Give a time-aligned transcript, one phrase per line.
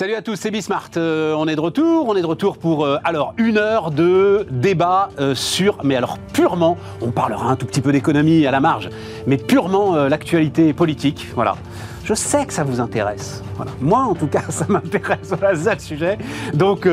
[0.00, 0.88] Salut à tous, c'est Bismart.
[0.96, 2.08] Euh, on est de retour.
[2.08, 6.16] On est de retour pour euh, alors une heure de débat euh, sur, mais alors
[6.32, 8.88] purement, on parlera un tout petit peu d'économie à la marge,
[9.26, 11.28] mais purement l'actualité politique.
[11.34, 11.54] Voilà.
[12.02, 13.42] Je sais que ça vous intéresse.
[13.82, 15.34] Moi, en tout cas, ça m'intéresse.
[15.38, 16.18] Voilà, c'est le sujet.
[16.54, 16.88] Donc,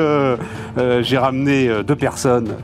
[0.75, 2.55] j'ai ramené deux personnes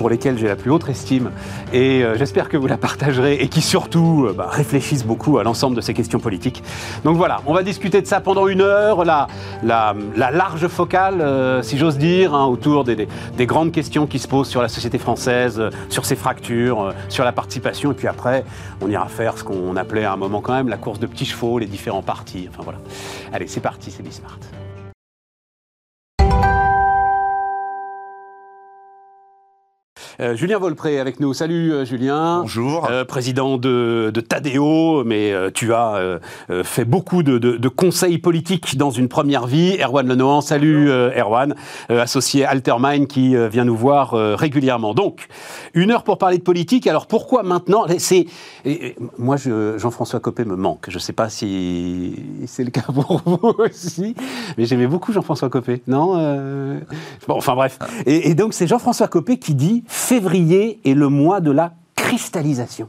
[0.00, 1.30] pour lesquels j'ai la plus haute estime
[1.74, 5.44] et euh, j'espère que vous la partagerez et qui surtout euh, bah, réfléchissent beaucoup à
[5.44, 6.62] l'ensemble de ces questions politiques.
[7.04, 9.28] Donc voilà, on va discuter de ça pendant une heure, la,
[9.62, 9.94] la,
[10.30, 14.48] large focale, euh, si j'ose dire, hein, autour des, des, grandes questions qui se posent
[14.48, 18.46] sur la société française, sur ses fractures, sur la participation et puis après,
[18.80, 21.26] on ira faire ce qu'on appelait à un moment quand même la course de petits
[21.26, 22.78] chevaux, les différents partis, enfin voilà.
[23.34, 24.38] Allez, c'est parti, c'est Bismart.
[30.20, 31.32] Euh, Julien Volpré avec nous.
[31.32, 32.40] Salut euh, Julien.
[32.42, 32.86] Bonjour.
[32.90, 36.20] Euh, président de, de, Tadeo, mais tu as
[36.62, 39.78] fait beaucoup de, conseils politiques dans une première vie.
[39.82, 41.54] Erwan Lenohan, salut Erwan,
[41.88, 44.94] associé Altermind qui vient nous voir régulièrement.
[44.94, 45.28] Donc,
[45.74, 46.86] une heure pour parler de politique.
[46.86, 47.86] Alors pourquoi maintenant?
[47.98, 48.26] C'est
[49.18, 49.36] Moi,
[49.76, 50.86] Jean-François Copé me manque.
[50.88, 52.14] Je ne sais pas si
[52.46, 54.14] c'est le cas pour vous aussi,
[54.58, 55.82] mais j'aimais beaucoup Jean-François Copé.
[55.86, 56.80] Non
[57.26, 57.78] Bon, enfin bref.
[58.06, 62.88] Et, et donc, c'est Jean-François Copé qui dit février est le mois de la cristallisation.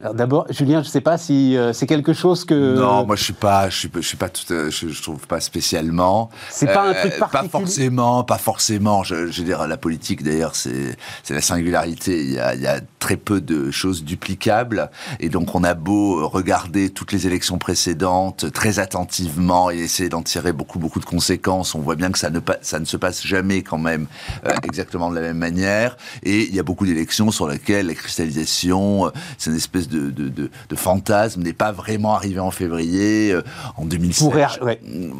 [0.00, 2.74] Alors d'abord, Julien, je ne sais pas si euh, c'est quelque chose que.
[2.74, 6.30] Non, moi je suis pas, je suis, je suis pas tout, je, trouve pas spécialement.
[6.50, 7.48] C'est pas un truc euh, particulier?
[7.48, 9.04] Pas forcément, pas forcément.
[9.04, 12.24] Je, je veux dire, la politique d'ailleurs, c'est, c'est la singularité.
[12.24, 12.80] Il y, a, il y a
[13.12, 18.50] très peu de choses duplicables, et donc on a beau regarder toutes les élections précédentes
[18.52, 21.74] très attentivement et essayer d'en tirer beaucoup, beaucoup de conséquences.
[21.74, 24.06] On voit bien que ça ne, ça ne se passe jamais quand même
[24.46, 25.98] euh, exactement de la même manière.
[26.22, 30.30] Et il y a beaucoup d'élections sur lesquelles la cristallisation, c'est une espèce de, de,
[30.30, 33.32] de, fantasme n'est pas vraiment arrivé en février.
[33.32, 33.42] Euh,
[33.76, 34.32] en 2007.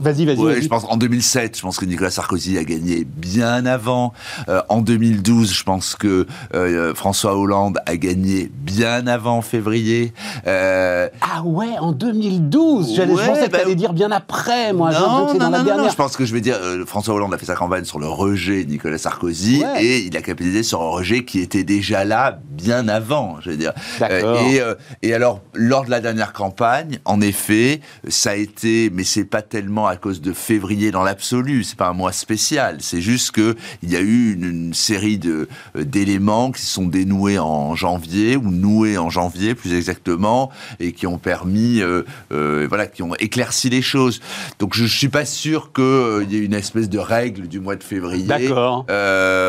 [0.00, 0.62] Vas-y, vas-y.
[0.62, 4.14] je pense en 2007, je pense que Nicolas Sarkozy a gagné bien avant.
[4.48, 10.12] Euh, en 2012, je pense que euh, François Hollande a gagné bien avant février.
[10.46, 14.90] ah ouais, en 2012 J'allais, Je pensais que bah, dire bien après, moi.
[14.92, 16.56] Non, non, non, non, je pense que je vais dire,
[16.86, 20.22] François Hollande a fait sa campagne sur le rejet de Nicolas Sarkozy et il a
[20.22, 23.72] capitalisé sur un rejet qui était déjà là bien avant, je veux dire.
[24.00, 29.04] et euh, et alors, lors de la dernière campagne, en effet, ça a été, mais
[29.04, 33.00] c'est pas tellement à cause de février dans l'absolu, c'est pas un mois spécial, c'est
[33.00, 37.38] juste que il y a eu une, série de euh, d'éléments qui se sont dénoués
[37.38, 40.50] en janvier ou noués en janvier plus exactement
[40.80, 44.20] et qui ont permis, euh, voilà, qui ont éclairci les choses.
[44.58, 47.82] Donc je, suis pas sûr qu'il y ait une espèce de règle du mois de
[47.82, 48.26] février.
[48.26, 48.86] D'accord.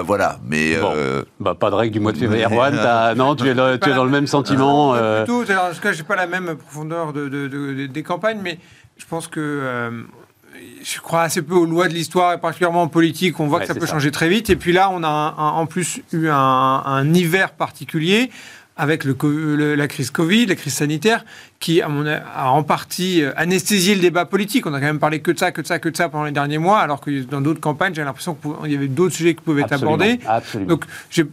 [0.06, 0.78] voilà, mais
[1.40, 2.46] bah, pas de règle du mois de février.
[2.46, 4.96] Erwan, non, tu es, tu es dans le même sentiment.
[4.96, 8.60] Euh, plutôt, en tout cas, j'ai pas la même profondeur de, des campagnes, mais
[8.98, 10.04] je pense que euh,
[10.84, 13.40] je crois assez peu aux lois de l'histoire, et particulièrement en politique.
[13.40, 14.50] On voit que ça peut changer très vite.
[14.50, 18.30] Et puis là, on a en plus eu un, hiver particulier
[18.76, 21.24] avec le, la crise Covid, la crise sanitaire,
[21.60, 24.66] qui a, en partie euh, anesthésié le débat politique.
[24.66, 26.26] On a quand même parlé que de ça, que de ça, que de ça pendant
[26.26, 29.36] les derniers mois, alors que dans d'autres campagnes, j'ai l'impression qu'il y avait d'autres sujets
[29.36, 30.20] qui pouvaient être abordés.
[30.26, 30.70] Absolument.
[30.70, 31.26] Donc, j'ai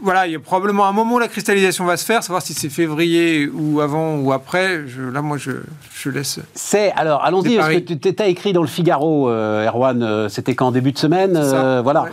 [0.00, 2.54] voilà, il y a probablement un moment où la cristallisation va se faire, savoir si
[2.54, 4.82] c'est février ou avant ou après.
[5.12, 5.52] là, moi, je,
[5.94, 6.38] je laisse.
[6.54, 10.54] C'est alors, allons-y, parce que tu as écrit dans le Figaro, euh, Erwan, euh, c'était
[10.54, 12.06] qu'en début de semaine, euh, voilà,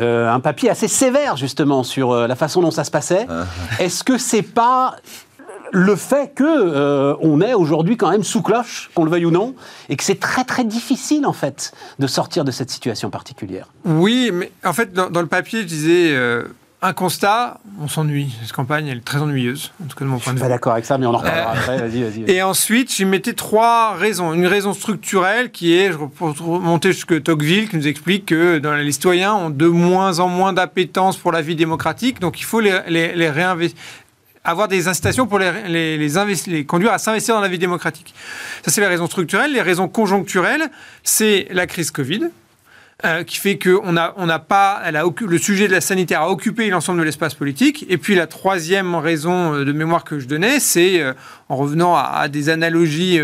[0.00, 3.26] un papier assez sévère justement sur la façon dont ça se passait.
[3.28, 3.44] Ah.
[3.80, 4.96] Est-ce que c'est pas
[5.72, 9.54] le fait que on est aujourd'hui quand même sous cloche, qu'on le veuille ou non,
[9.88, 13.66] et que c'est très très difficile en fait de sortir de cette situation particulière?
[13.84, 16.14] Oui, mais en fait dans, dans le papier je disais
[16.80, 18.32] un constat, on s'ennuie.
[18.42, 20.42] Cette campagne, elle est très ennuyeuse, en tout cas de mon point de vue.
[20.42, 21.78] Je suis pas d'accord avec ça, mais on en reparlera euh, après.
[21.78, 22.30] Vas-y, vas-y.
[22.30, 24.32] Et ensuite, j'y mettais trois raisons.
[24.32, 28.92] Une raison structurelle qui est, je remonter jusque Tocqueville, qui nous explique que dans les
[28.92, 32.80] citoyens ont de moins en moins d'appétence pour la vie démocratique, donc il faut les,
[32.88, 33.78] les, réinvestir
[34.44, 38.14] avoir des incitations pour les, les, les, conduire à s'investir dans la vie démocratique.
[38.64, 39.52] Ça, c'est les raisons structurelles.
[39.52, 40.70] Les raisons conjoncturelles,
[41.02, 42.30] c'est la crise Covid,
[43.04, 45.80] euh, qui fait que on a, on a pas, elle a, le sujet de la
[45.80, 47.86] sanitaire a occupé l'ensemble de l'espace politique.
[47.88, 51.12] Et puis la troisième raison euh, de mémoire que je donnais, c'est euh,
[51.48, 53.20] en revenant à, des analogies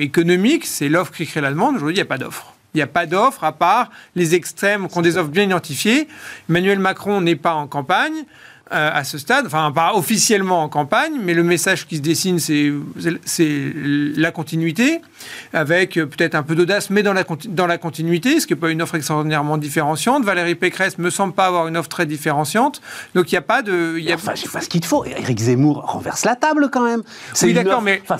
[0.00, 1.74] économiques, c'est l'offre qui crée la demande.
[1.74, 2.54] Aujourd'hui, il n'y a pas d'offre.
[2.74, 6.06] Il n'y a pas d'offre à part les extrêmes qui ont des offres bien identifiées.
[6.48, 8.24] Emmanuel Macron n'est pas en campagne.
[8.72, 12.38] Euh, à ce stade, enfin pas officiellement en campagne, mais le message qui se dessine,
[12.38, 12.72] c'est
[13.74, 15.00] la continuité,
[15.52, 18.70] avec peut-être un peu d'audace, mais dans la, dans la continuité, ce qui n'est pas
[18.70, 20.24] une offre extraordinairement différenciante.
[20.24, 22.80] Valérie Pécresse me semble pas avoir une offre très différenciante,
[23.14, 23.98] donc il n'y a pas de...
[23.98, 24.14] Y a...
[24.14, 25.04] Enfin, je sais pas ce qu'il te faut.
[25.04, 27.02] Éric Zemmour renverse la table quand même.
[27.42, 28.02] Oui, d'accord, mais...
[28.02, 28.18] Enfin,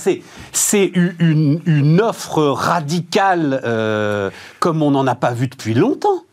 [0.52, 4.30] c'est une, une, offre radicale euh,
[4.60, 6.24] comme on n'en a pas vu depuis longtemps.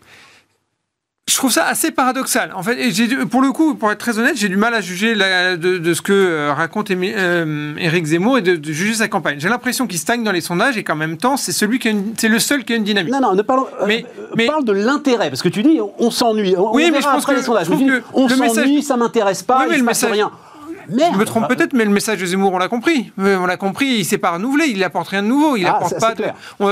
[1.27, 2.51] Je trouve ça assez paradoxal.
[2.55, 5.15] En fait, et pour le coup, pour être très honnête, j'ai du mal à juger
[5.15, 9.39] de, ce que euh, raconte euh, Éric Zemmour et de, juger sa campagne.
[9.39, 12.27] J'ai l'impression qu'il stagne dans les sondages et qu'en même temps, c'est celui qui c'est
[12.27, 13.11] le seul qui a une dynamique.
[13.11, 14.05] Non, non, ne parlons, euh, mais,
[14.37, 16.55] mais parle de l'intérêt parce que tu dis on, s'ennuie.
[16.57, 17.69] Oui, mais je pense que les sondages.
[18.13, 20.31] on s'ennuie, ça m'intéresse pas, oui, mais il message, rien.
[20.89, 23.11] Je me trompe peut-être, mais le message de Zemmour, on l'a compris.
[23.17, 25.55] On l'a compris, il s'est pas renouvelé, il n'apporte rien de nouveau.
[25.55, 26.13] Il ah, apporte pas.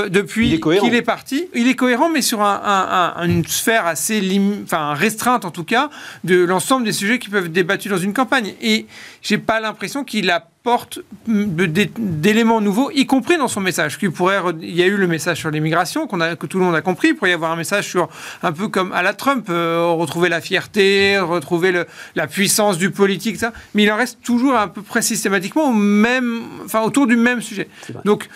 [0.08, 5.50] depuis qu'il est parti, il est cohérent, mais sur une sphère assez enfin, restreinte en
[5.50, 5.90] tout cas
[6.24, 8.54] de l'ensemble des sujets qui peuvent être débattus dans une campagne.
[8.60, 8.86] Et
[9.22, 13.98] j'ai pas l'impression qu'il a porte d'éléments nouveaux, y compris dans son message.
[13.98, 16.74] Qui pourrait, il y a eu le message sur l'immigration qu'on que tout le monde
[16.74, 17.08] a compris.
[17.08, 18.08] Il pourrait y avoir un message sur
[18.42, 22.90] un peu comme à la Trump, euh, retrouver la fierté, retrouver le, la puissance du
[22.90, 23.52] politique, ça.
[23.74, 27.42] Mais il en reste toujours à peu près systématiquement au même, enfin autour du même
[27.42, 27.68] sujet.
[28.06, 28.30] Donc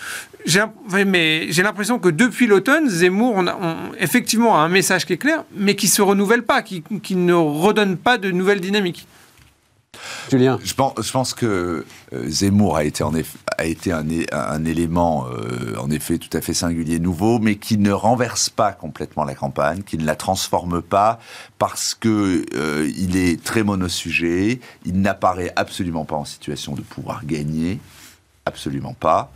[0.45, 0.63] j'ai
[1.07, 3.57] mais j'ai l'impression que depuis l'automne, Zemmour, on a
[3.99, 7.97] effectivement un message qui est clair, mais qui se renouvelle pas, qui, qui ne redonne
[7.97, 9.07] pas de nouvelles dynamiques.
[10.63, 16.53] Je pense, que euh, Zemmour a été, un, élément, euh, en effet, tout à fait
[16.53, 21.19] singulier, nouveau, mais qui ne renverse pas complètement la campagne, qui ne la transforme pas,
[21.57, 27.25] parce que euh, il est très monosujet, il n'apparaît absolument pas en situation de pouvoir
[27.25, 27.79] gagner,
[28.45, 29.31] absolument pas,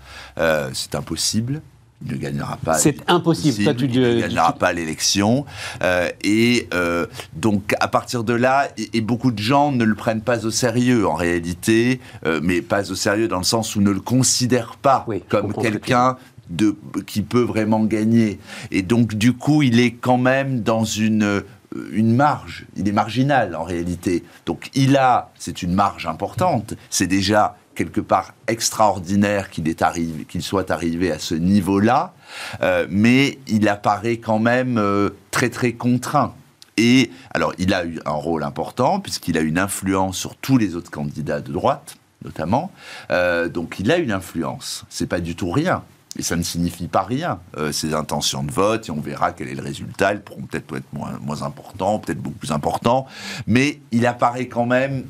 [0.73, 1.61] c'est impossible
[2.05, 2.75] ne gagnera pas.
[2.75, 3.63] C'est impossible.
[3.63, 5.45] Toi, tu il ne gagnera pas l'élection.
[5.81, 7.05] Euh, et euh,
[7.35, 11.07] donc, à partir de là, et, beaucoup de gens ne le prennent pas au sérieux
[11.07, 15.05] en réalité, euh, mais pas au sérieux dans le sens où ne le considèrent pas
[15.29, 16.17] comme quelqu'un
[16.49, 18.39] de, qui peut vraiment gagner.
[18.71, 21.43] Et donc, du coup, il est quand même dans une
[21.91, 24.23] une marge, il est marginal en réalité.
[24.45, 31.11] Donc il a, c'est une marge importante, c'est déjà quelque part extraordinaire qu'il soit arrivé
[31.11, 32.13] à ce niveau-là,
[32.61, 36.33] euh, mais il apparaît quand même euh, très très contraint.
[36.77, 40.75] Et alors, il a eu un rôle important puisqu'il a une influence sur tous les
[40.75, 42.71] autres candidats de droite, notamment.
[43.11, 44.83] Euh, donc, il a une influence.
[44.89, 45.83] C'est pas du tout rien.
[46.17, 47.39] Et ça ne signifie pas rien,
[47.71, 50.11] ses intentions de vote, et on verra quel est le résultat.
[50.11, 53.07] Elles pourront peut-être être moins, moins importants, peut-être beaucoup plus importants,
[53.47, 55.05] mais il apparaît quand même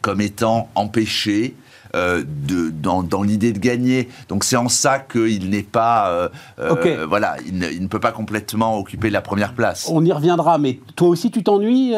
[0.00, 1.56] comme étant empêché
[1.94, 4.08] euh, de, dans, dans l'idée de gagner.
[4.28, 6.28] Donc c'est en ça qu'il n'est pas, euh,
[6.60, 9.88] euh, voilà, il ne, peut pas complètement occuper la première place.
[9.90, 11.94] On y reviendra, mais toi aussi tu t'ennuies,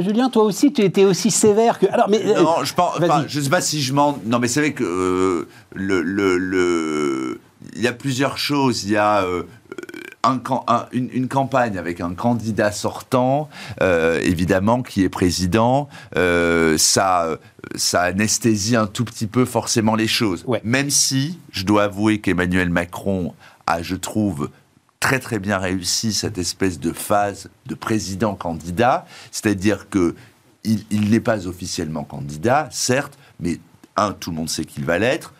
[0.00, 0.28] Julien?
[0.30, 1.86] Toi aussi tu étais aussi sévère que.
[1.86, 2.94] Alors, mais non, je pense,
[3.28, 4.18] je sais pas si je m'en.
[4.26, 7.40] Non, mais c'est vrai que le, le, le,
[7.76, 8.84] il y a plusieurs choses.
[8.84, 9.24] Il y a
[10.92, 13.48] une, campagne avec un candidat sortant,
[13.80, 17.38] euh, évidemment, qui est président, euh, ça,
[17.76, 20.44] ça anesthésie un tout petit peu forcément les choses.
[20.64, 23.34] Même si, je dois avouer qu'Emmanuel Macron
[23.66, 24.50] a, je trouve,
[25.00, 30.14] très très bien réussi cette espèce de phase de président-candidat, c'est-à-dire que
[30.64, 33.58] il n'est pas officiellement candidat, certes, mais
[33.96, 35.32] un, tout le monde sait qu'il va l'être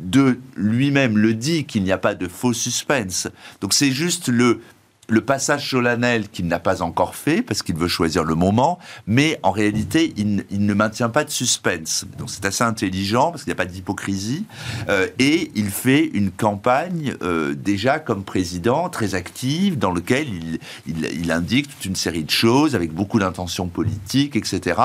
[0.00, 3.28] de lui-même le dit qu'il n'y a pas de faux suspense.
[3.60, 4.60] Donc c'est juste le
[5.08, 9.38] le passage solennel qu'il n'a pas encore fait, parce qu'il veut choisir le moment, mais
[9.42, 12.06] en réalité, il, ne maintient pas de suspense.
[12.18, 14.44] Donc c'est assez intelligent, parce qu'il n'y a pas d'hypocrisie,
[14.88, 20.26] euh, et il fait une campagne euh, déjà comme président, très active, dans lequel
[20.86, 24.80] il, indique toute une série de choses, avec beaucoup d'intentions politiques, etc.,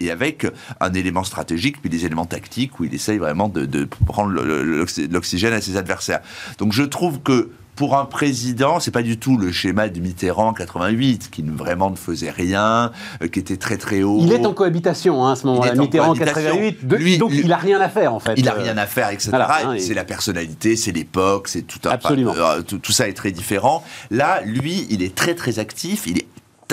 [0.00, 0.46] et, avec
[0.80, 5.52] un élément stratégique, puis des éléments tactiques, où il essaye vraiment de, de prendre l'oxygène
[5.52, 6.20] à ses adversaires.
[6.58, 10.48] Donc je trouve que pour un président, c'est pas du tout le schéma de Mitterrand
[10.48, 12.90] en 88, qui vraiment ne faisait rien,
[13.22, 14.18] euh, qui était très très haut.
[14.22, 15.74] Il est en cohabitation hein, à ce moment-là.
[15.74, 18.34] Mitterrand en 88, lui, donc il a rien à faire en fait.
[18.38, 19.30] Il a rien à faire, etc.
[19.34, 21.90] Hein, c'est la personnalité, c'est l'époque, c'est tout un.
[21.90, 22.34] Absolument.
[22.34, 23.84] Euh, tout, ça est très différent.
[24.10, 26.06] Là, lui, il est très très actif.
[26.06, 26.26] Il est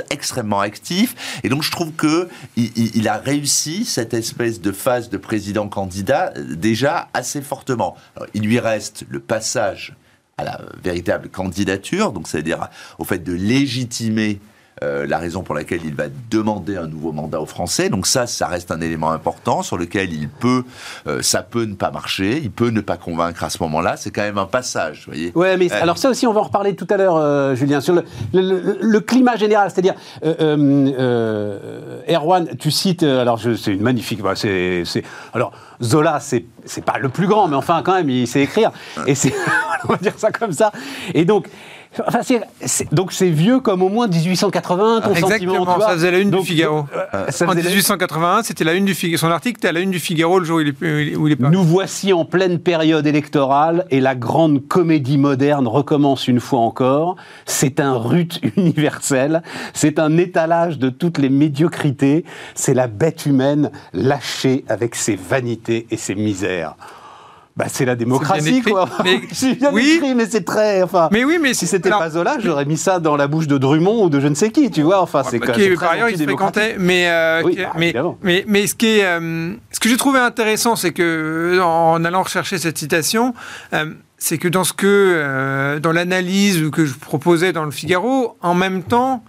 [0.09, 5.17] extrêmement actif et donc je trouve que il, a réussi cette espèce de phase de
[5.17, 7.95] président candidat euh, déjà assez fortement.
[8.33, 9.93] il lui reste le passage
[10.37, 14.39] à la véritable candidature, donc c'est-à-dire au fait de légitimer
[14.81, 17.89] euh, la raison pour laquelle il va demander un nouveau mandat aux Français.
[17.89, 20.63] Donc ça, ça reste un élément important sur lequel il peut,
[21.07, 23.97] euh, ça peut ne pas marcher, il peut ne pas convaincre à ce moment-là.
[23.97, 25.31] C'est quand même un passage, vous voyez.
[25.35, 27.93] Ouais, mais alors ça aussi, on va en reparler tout à l'heure, Julien, sur
[28.33, 29.95] le, climat général, c'est-à-dire,
[32.09, 34.83] Erwan, tu cites, alors c'est une magnifique, bah, c'est,
[35.33, 35.51] alors
[35.81, 38.71] Zola, c'est c'est pas le plus grand, mais enfin quand même, il sait écrire,
[39.05, 39.33] et c'est,
[39.87, 40.71] on va dire ça comme ça,
[41.13, 41.47] et donc
[42.07, 42.19] Enfin,
[42.91, 46.41] donc c'est vieux comme au moins 1880, ton Exactement, sentiment, ça faisait la une du
[46.43, 46.85] Figaro.
[47.13, 49.17] Euh, en 1881, c'était la une du Figaro.
[49.17, 51.33] Son article était à la une du Figaro le jour où il est, où il
[51.33, 56.59] est Nous voici en pleine période électorale et la grande comédie moderne recommence une fois
[56.59, 57.15] encore.
[57.45, 63.71] C'est un rut universel, c'est un étalage de toutes les médiocrités, c'est la bête humaine
[63.93, 66.75] lâchée avec ses vanités et ses misères.
[67.55, 68.89] Bah, c'est la démocratie, quoi.
[69.03, 69.17] Mais,
[69.55, 69.93] bien oui.
[69.97, 70.81] écrit, mais c'est très.
[70.81, 73.59] Enfin, mais oui, mais si c'était pas Zola, j'aurais mis ça dans la bouche de
[73.59, 75.01] Drummond ou de je ne sais qui, tu vois.
[75.01, 75.77] Enfin, c'est quand même.
[75.77, 76.77] Par ailleurs, il se fréquentait.
[76.79, 77.43] Mais, euh,
[77.77, 77.93] mais,
[78.23, 82.23] mais, mais, ce, qui est, euh, ce que j'ai trouvé intéressant, c'est que, en allant
[82.23, 83.35] rechercher cette citation,
[83.73, 88.55] euh, c'est que dans ce que, dans l'analyse que je proposais dans le Figaro, en
[88.55, 89.23] même temps,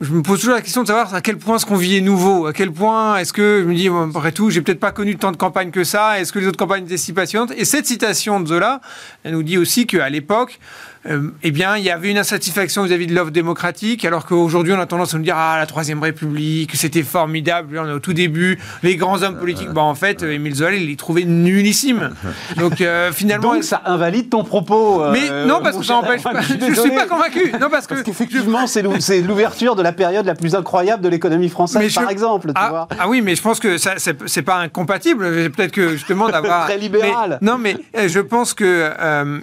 [0.00, 2.02] je me pose toujours la question de savoir à quel point ce qu'on vit est
[2.02, 5.16] nouveau, à quel point est-ce que je me dis, après tout, j'ai peut-être pas connu
[5.16, 7.52] tant de campagnes que ça, est-ce que les autres campagnes étaient si passionnantes?
[7.56, 8.82] Et cette citation de Zola,
[9.24, 10.60] elle nous dit aussi qu'à l'époque,
[11.08, 14.80] euh, eh bien, il y avait une insatisfaction vis-à-vis de l'offre démocratique, alors qu'aujourd'hui, on
[14.80, 18.12] a tendance à nous dire Ah, la Troisième République, c'était formidable, on est au tout
[18.12, 19.68] début, les grands hommes politiques.
[19.76, 22.10] En fait, Émile Zola, il les trouvait nullissime.
[22.56, 23.54] Donc, euh, finalement.
[23.54, 25.02] Donc, ça invalide ton propos.
[25.02, 26.40] Euh, mais non, parce que ça empêche pas.
[26.40, 27.52] Je ne suis pas convaincu.
[27.60, 28.82] Non, parce, parce qu'effectivement, c'est
[29.22, 32.50] l'ouverture de la période la plus incroyable de l'économie française, par exemple.
[32.54, 32.88] Ah, vois.
[32.98, 35.50] ah, oui, mais je pense que c'est pas incompatible.
[35.50, 36.56] Peut-être que justement d'avoir.
[36.66, 37.38] Très libéral.
[37.42, 38.92] non, mais je pense qu'il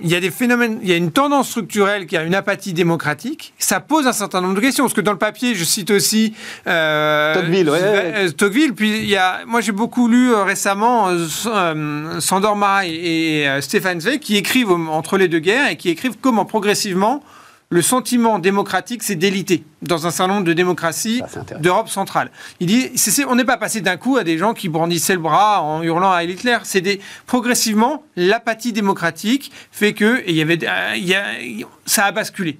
[0.01, 2.73] il y a des phénomènes, il y a une tendance structurelle qui a une apathie
[2.73, 4.83] démocratique, ça pose un certain nombre de questions.
[4.85, 6.33] Parce que dans le papier, je cite aussi
[6.67, 7.69] euh, Tocqueville.
[7.69, 8.73] Ouais, euh, Tocqueville.
[8.73, 14.01] Puis il y a, moi, j'ai beaucoup lu euh, récemment euh, Sandor Marais et, Stéphane
[14.01, 17.23] Zweig qui écrivent entre les deux guerres et qui écrivent comment progressivement
[17.73, 21.23] le sentiment démocratique s'est délité dans un certain nombre de démocraties
[21.59, 22.29] d'Europe centrale.
[22.59, 22.91] Il dit,
[23.27, 26.11] on n'est pas passé d'un coup à des gens qui brandissaient le bras en hurlant
[26.11, 26.59] à Hitler.
[26.65, 30.59] C'est des, progressivement, l'apathie démocratique fait que, et il y avait,
[30.97, 32.59] il ça a basculé.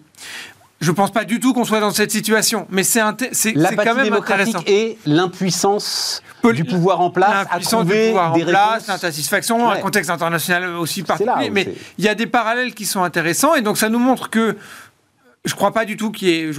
[0.82, 4.14] Je ne pense pas du tout qu'on soit dans cette situation, mais c'est quand même
[4.14, 4.64] intéressant.
[4.66, 10.10] et l'impuissance du pouvoir en place à trouver du pouvoir en place, l'insatisfaction, un contexte
[10.10, 11.52] international aussi particulier.
[11.52, 14.58] mais il y a des parallèles qui sont intéressants et donc ça nous montre que
[15.46, 16.52] je crois pas du tout qu'il y ait.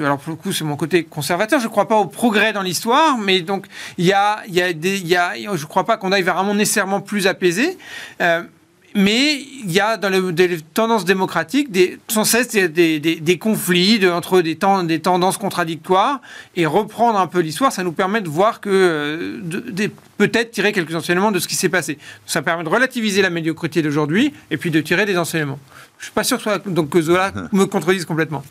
[0.00, 1.58] Alors pour le coup, c'est mon côté conservateur.
[1.58, 3.66] Je crois pas au progrès dans l'histoire, mais donc
[3.96, 5.34] il y a, y a des, il y a,
[5.68, 7.76] crois pas qu'on aille vers un monde nécessairement plus apaisé.
[8.20, 8.42] Euh,
[8.94, 14.40] mais il y a dans les, tendances démocratiques des, sans cesse des, des, conflits entre
[14.40, 16.20] des tendances contradictoires.
[16.56, 20.94] Et reprendre un peu l'histoire, ça nous permet de voir que, euh, peut-être tirer quelques
[20.94, 21.98] enseignements de ce qui s'est passé.
[22.24, 25.58] Ça permet de relativiser la médiocrité d'aujourd'hui et puis de tirer des enseignements.
[25.98, 28.44] Je suis pas sûr que, soit, donc, que Zola me contredise complètement.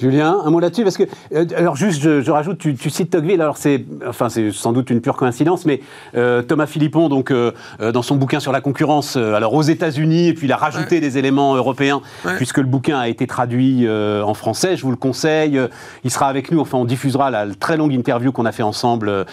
[0.00, 1.02] Julien, un mot là-dessus parce que
[1.34, 5.00] euh, alors juste je, rajoute tu, cites Tocqueville alors c'est enfin c'est sans doute une
[5.00, 5.80] pure coïncidence mais
[6.14, 7.50] euh, Thomas Philippon donc euh,
[7.80, 11.18] dans son bouquin sur la concurrence alors aux États-Unis et puis il a rajouté des
[11.18, 12.00] éléments européens
[12.36, 15.60] puisque le bouquin a été traduit en français je vous le conseille
[16.04, 19.26] il sera avec nous enfin on diffusera la, très longue interview qu'on a fait ensemble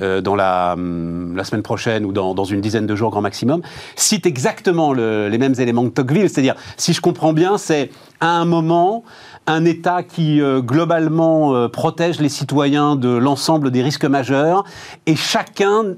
[0.00, 3.62] dans la, hum, la semaine prochaine ou dans, dans, une dizaine de jours grand maximum
[3.94, 8.44] cite exactement les mêmes éléments que Tocqueville c'est-à-dire si je comprends bien c'est à un
[8.44, 9.04] moment
[9.48, 14.64] un État qui euh, globalement euh, protège les citoyens de l'ensemble des risques majeurs
[15.06, 15.94] et chacun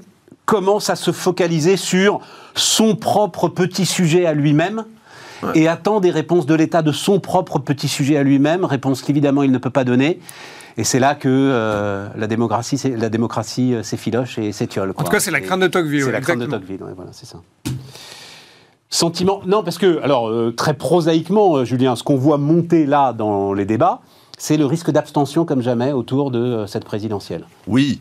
[0.47, 2.21] commence à se focaliser sur
[2.55, 4.85] son propre petit sujet à lui-même.
[5.55, 9.43] Et attend des réponses de l'État de son propre petit sujet à lui-même, réponse qu'évidemment
[9.43, 10.21] il ne peut pas donner.
[10.77, 14.93] Et c'est là que euh, la démocratie, la démocratie s'effiloche et s'étiole.
[14.97, 16.05] En tout cas, c'est la crainte de Tocqueville.
[16.05, 17.41] C'est la crainte de Tocqueville, voilà, c'est ça.
[18.93, 19.41] Sentiment.
[19.47, 23.53] Non, parce que, alors, euh, très prosaïquement, euh, Julien, ce qu'on voit monter là dans
[23.53, 24.01] les débats,
[24.37, 27.47] c'est le risque d'abstention comme jamais autour de euh, cette présidentielle.
[27.69, 28.01] Oui,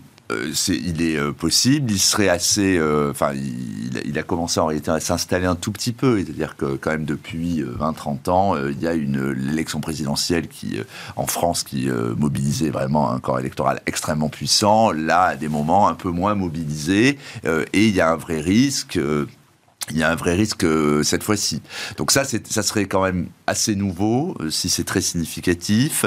[0.67, 2.79] il est possible, il serait assez.
[3.09, 6.17] Enfin, il, a commencé en à s'installer un tout petit peu.
[6.19, 10.77] C'est-à-dire que, quand même, depuis 20-30 ans, il y a une élection présidentielle qui,
[11.15, 14.91] en France qui mobilisait vraiment un corps électoral extrêmement puissant.
[14.91, 17.17] Là, à des moments un peu moins mobilisé.
[17.43, 18.99] et il y a un vrai risque
[19.91, 21.61] il y a un vrai risque euh, cette fois-ci.
[21.97, 26.05] Donc ça, ça serait quand même assez nouveau, si c'est très significatif,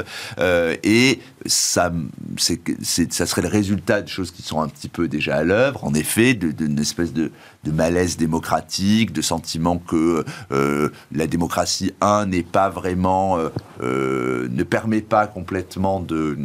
[0.83, 1.91] et ça,
[2.37, 5.93] ça serait le résultat de choses qui sont un petit peu déjà à l'œuvre, en
[5.93, 7.31] effet, d'une espèce de,
[7.65, 13.37] de, malaise démocratique, de sentiment que la démocratie, un, n'est pas vraiment,
[13.81, 16.37] ne permet pas complètement de,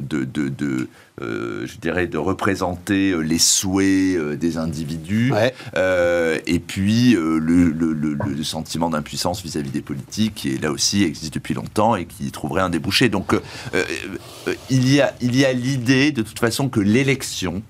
[0.00, 0.88] de, de
[1.22, 5.32] euh, je dirais, de représenter euh, les souhaits euh, des individus,
[5.74, 12.06] et puis le, sentiment d'impuissance vis-à-vis des politiques, qui là aussi existe depuis longtemps et
[12.06, 13.08] qui trouverait un débouché.
[13.08, 13.34] Donc
[14.70, 17.62] il y a l'idée, de toute façon, que l'élection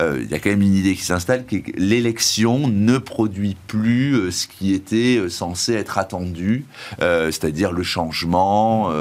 [0.00, 4.14] euh, il y a quand même une idée qui s'installe, que l'élection ne produit plus
[4.14, 6.64] euh, ce qui était euh, censé être attendu,
[6.98, 8.92] c'est-à-dire le changement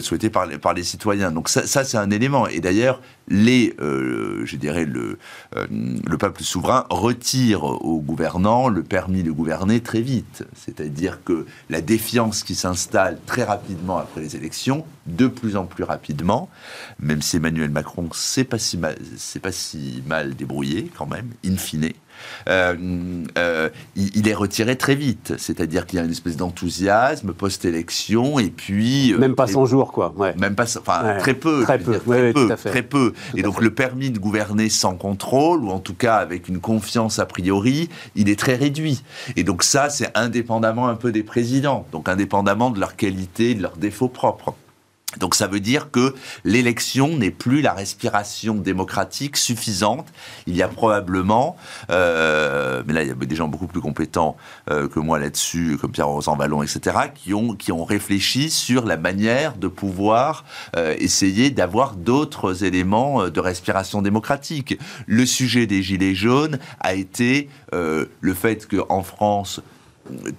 [0.00, 1.30] souhaité par les, par les citoyens.
[1.30, 2.46] Donc ça, c'est un élément.
[2.46, 5.18] Et d'ailleurs, les, je dirais, le,
[5.56, 10.44] le peuple souverain retire aux gouvernants le permis de gouverner très vite.
[10.54, 15.84] C'est-à-dire que la défiance qui s'installe très rapidement après les élections, de plus en plus
[15.84, 16.48] rapidement,
[16.98, 21.30] même si Emmanuel Macron, c'est pas si mal, c'est pas si mal débrouillé quand même,
[21.44, 21.92] in fine.
[22.48, 22.74] Euh,
[23.38, 25.34] euh, il, est retiré très vite.
[25.38, 29.12] C'est-à-dire qu'il y a une espèce d'enthousiasme post-élection et puis...
[29.12, 30.14] Euh, même pas 100 jours, quoi.
[30.36, 30.64] Même pas...
[30.78, 31.62] Enfin, très peu.
[31.62, 35.94] Très peu, très, peu et donc le permis de gouverner sans contrôle, ou en tout
[35.94, 39.02] cas avec une confiance a priori, il est très réduit.
[39.36, 43.62] Et donc ça, c'est indépendamment un peu des présidents, donc indépendamment de leur qualité, de
[43.62, 44.54] leurs défauts propres.
[45.18, 46.14] Donc ça veut dire que
[46.44, 50.08] l'élection n'est plus la respiration démocratique suffisante.
[50.46, 51.56] Il y a probablement,
[51.90, 54.36] euh, mais là il y a des gens beaucoup plus compétents
[54.70, 58.86] euh, que moi là-dessus, comme Pierre Rosan Vallon, etc., qui ont, qui ont réfléchi sur
[58.86, 60.44] la manière de pouvoir
[60.76, 64.78] euh, essayer d'avoir d'autres éléments de respiration démocratique.
[65.06, 69.60] Le sujet des Gilets jaunes a été le fait qu'en France,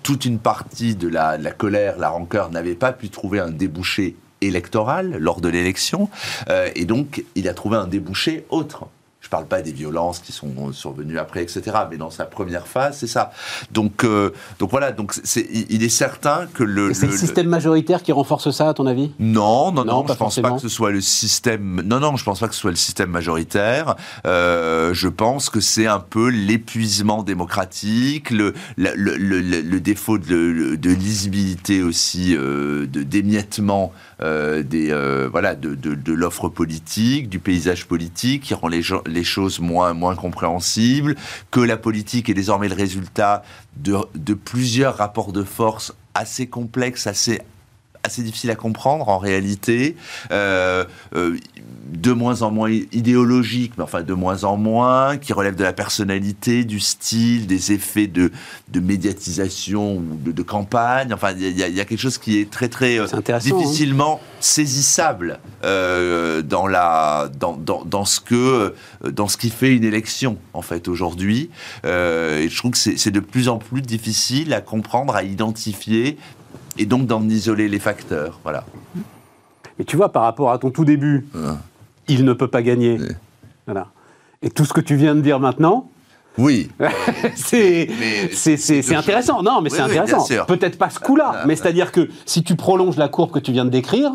[0.04, 3.50] toute une partie de la, de la colère, la rancœur n'avait pas pu trouver un
[3.50, 6.10] débouché électorale lors de l'élection,
[6.50, 8.88] euh, et donc il a trouvé un débouché autre.
[9.24, 11.62] Je ne parle pas des violences qui sont survenues après, etc.
[11.90, 13.32] Mais dans sa première phase, c'est ça.
[13.72, 14.92] Donc, euh, donc voilà.
[14.92, 16.94] Donc c'est, il est certain que le.
[16.94, 19.12] c'est le, système majoritaire qui renforce ça, à ton avis?
[19.20, 20.04] Non, non, non.
[20.06, 21.82] je ne pense pas que ce soit le système.
[21.86, 23.96] Non, non, je pense pas que ce soit le système majoritaire.
[24.26, 31.82] Euh, je pense que c'est un peu l'épuisement démocratique, le, le, défaut de, de, lisibilité
[31.82, 38.54] aussi, de d'émiettement euh, des, euh, voilà, de, de, l'offre politique, du paysage politique, qui
[38.54, 38.82] rend les,
[39.14, 41.16] les choses moins, moins compréhensibles,
[41.52, 43.44] que la politique est désormais le résultat
[43.78, 47.42] de, de plusieurs rapports de force assez complexes, assez
[48.06, 49.96] assez difficile à comprendre en réalité,
[50.32, 50.84] euh,
[51.16, 51.38] euh,
[51.94, 55.72] de moins en moins idéologique, mais enfin de moins en moins, qui relève de la
[55.72, 58.32] personnalité, du style, des effets de,
[58.70, 61.14] de médiatisation ou de, campagne.
[61.14, 63.38] Enfin, il y, a quelque chose qui est très très euh, hein.
[63.40, 68.74] difficilement saisissable dans la dans, dans, dans, ce que
[69.10, 71.50] dans ce qui fait une élection en fait aujourd'hui.
[71.86, 76.18] et je trouve que c'est de plus en plus difficile à comprendre, à identifier
[76.78, 78.40] et donc d'en isoler les facteurs.
[78.44, 78.66] Voilà.
[79.78, 81.58] Mais tu vois, par rapport à ton tout début, ah.
[82.08, 83.00] il ne peut pas gagner.
[83.66, 83.88] Voilà.
[84.42, 85.90] Et tout ce que tu viens de dire maintenant,
[86.38, 86.70] oui.
[87.36, 87.88] c'est
[88.96, 89.44] intéressant.
[89.44, 90.26] Non, mais c'est intéressant.
[90.48, 93.66] Peut-être pas ce coup-là, mais c'est-à-dire que si tu prolonges la courbe que tu viens
[93.66, 94.14] de décrire,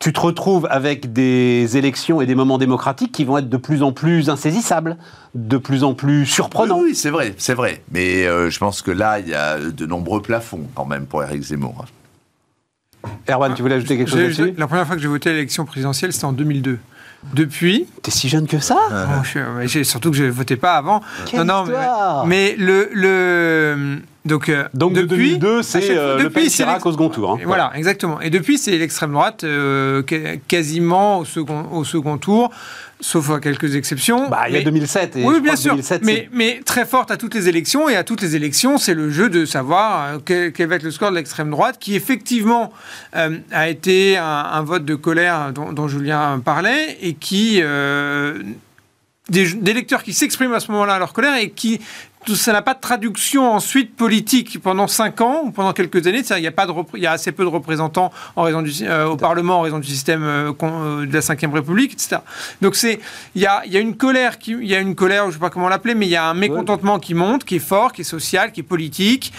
[0.00, 3.82] tu te retrouves avec des élections et des moments démocratiques qui vont être de plus
[3.82, 4.96] en plus insaisissables,
[5.34, 6.80] de plus en plus surprenants.
[6.80, 7.82] Oui, c'est vrai, c'est vrai.
[7.90, 11.22] Mais euh, je pense que là, il y a de nombreux plafonds quand même pour
[11.22, 11.86] Eric Zemmour.
[13.28, 14.54] Erwan, tu voulais ajouter quelque chose là-dessus?
[14.56, 16.78] La première fois que j'ai voté à l'élection présidentielle, c'était en 2002.
[17.32, 17.86] Depuis.
[18.02, 18.76] T'es si jeune que ça?
[18.90, 21.00] Oh, Surtout que je ne votais pas avant.
[21.34, 26.84] non, non, mais, le, le, donc, euh, Donc depuis, 2002, c'est euh, Le Pen Chirac
[26.86, 27.32] au second tour.
[27.32, 27.38] Hein.
[27.44, 28.22] Voilà, exactement.
[28.22, 30.02] Et depuis, c'est l'extrême droite euh,
[30.48, 32.50] quasiment au second, au second tour
[33.00, 34.30] sauf à quelques exceptions.
[34.30, 35.16] Bah, il y a 2007.
[35.16, 35.76] Et oui, bien sûr.
[36.00, 37.86] mais, mais, très forte à toutes les élections.
[37.86, 41.10] Et à toutes les élections, c'est le jeu de savoir quel, va être le score
[41.10, 42.72] de l'extrême droite, qui effectivement
[43.12, 47.60] a été un, vote de colère dont, Julien parlait, et qui...
[49.28, 51.80] des, des, lecteurs qui s'expriment à ce moment-là à leur colère et qui
[52.28, 56.22] ça n'a pas de traduction ensuite politique pendant cinq ans ou pendant quelques années.
[56.36, 58.72] Il y a pas de, il y a assez peu de représentants en raison du,
[58.82, 62.16] euh, au Parlement en raison du système euh, euh, de la Ve République, etc.
[62.62, 63.00] Donc c'est,
[63.34, 65.38] il y a, y a une colère qui, il y a une colère, je sais
[65.38, 68.02] pas comment l'appeler, mais il y a un mécontentement qui monte, qui est fort, qui
[68.02, 69.32] est social, qui est politique,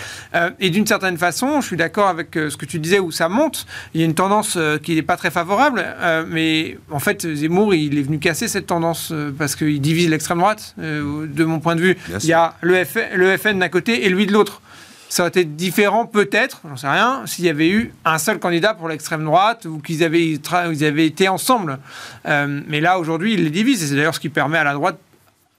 [0.60, 3.66] et d'une certaine façon, je suis d'accord avec ce que tu disais où ça monte.
[3.94, 5.86] Il y a une tendance qui n'est pas très favorable,
[6.28, 10.76] mais en fait Zemmour, il est venu casser cette tendance parce qu'il divise l'extrême droite.
[10.78, 12.75] de mon point de vue, il y a le
[13.14, 14.62] le, FN d'un côté et lui de l'autre.
[15.10, 18.74] ça aurait été différent peut-être, j'en sais rien, s'il y avait eu un seul candidat
[18.74, 21.80] pour l'extrême droite ou qu'ils avaient, ils avaient été ensemble.
[22.28, 24.74] Euh, mais là, aujourd'hui, il les divise et c'est d'ailleurs ce qui permet à la
[24.74, 24.98] droite,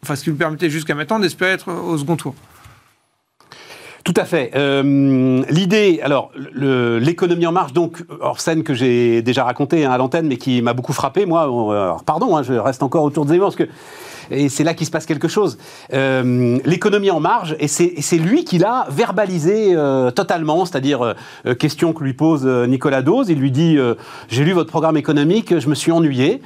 [0.02, 2.34] enfin ce qui lui permettait jusqu'à maintenant d'espérer être au second tour.
[4.06, 4.52] Tout à fait.
[4.54, 9.98] Euh, l'idée, alors, l'économie en marche, donc, hors scène que j'ai déjà raconté hein, à
[9.98, 13.30] l'antenne, mais qui m'a beaucoup frappé, moi, alors, pardon, hein, je reste encore autour de
[13.30, 13.68] Zemmour, parce que
[14.30, 15.58] et c'est là qu'il se passe quelque chose.
[15.92, 21.14] Euh, l'économie en marge, et c'est lui qui l'a verbalisé euh, totalement, c'est-à-dire,
[21.58, 23.78] question que lui pose Nicolas Dose, il lui dit,
[24.28, 26.40] j'ai lu votre programme économique, je me suis ennuyé.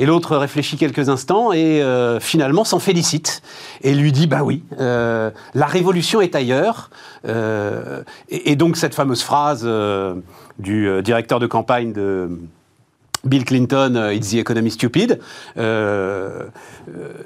[0.00, 3.42] Et l'autre réfléchit quelques instants et euh, finalement s'en félicite
[3.82, 6.88] et lui dit bah oui, euh, la révolution est ailleurs.
[7.26, 9.68] Euh, et, donc cette fameuse phrase
[10.58, 12.30] du directeur de campagne de
[13.24, 15.20] Bill Clinton, It's the economy stupid.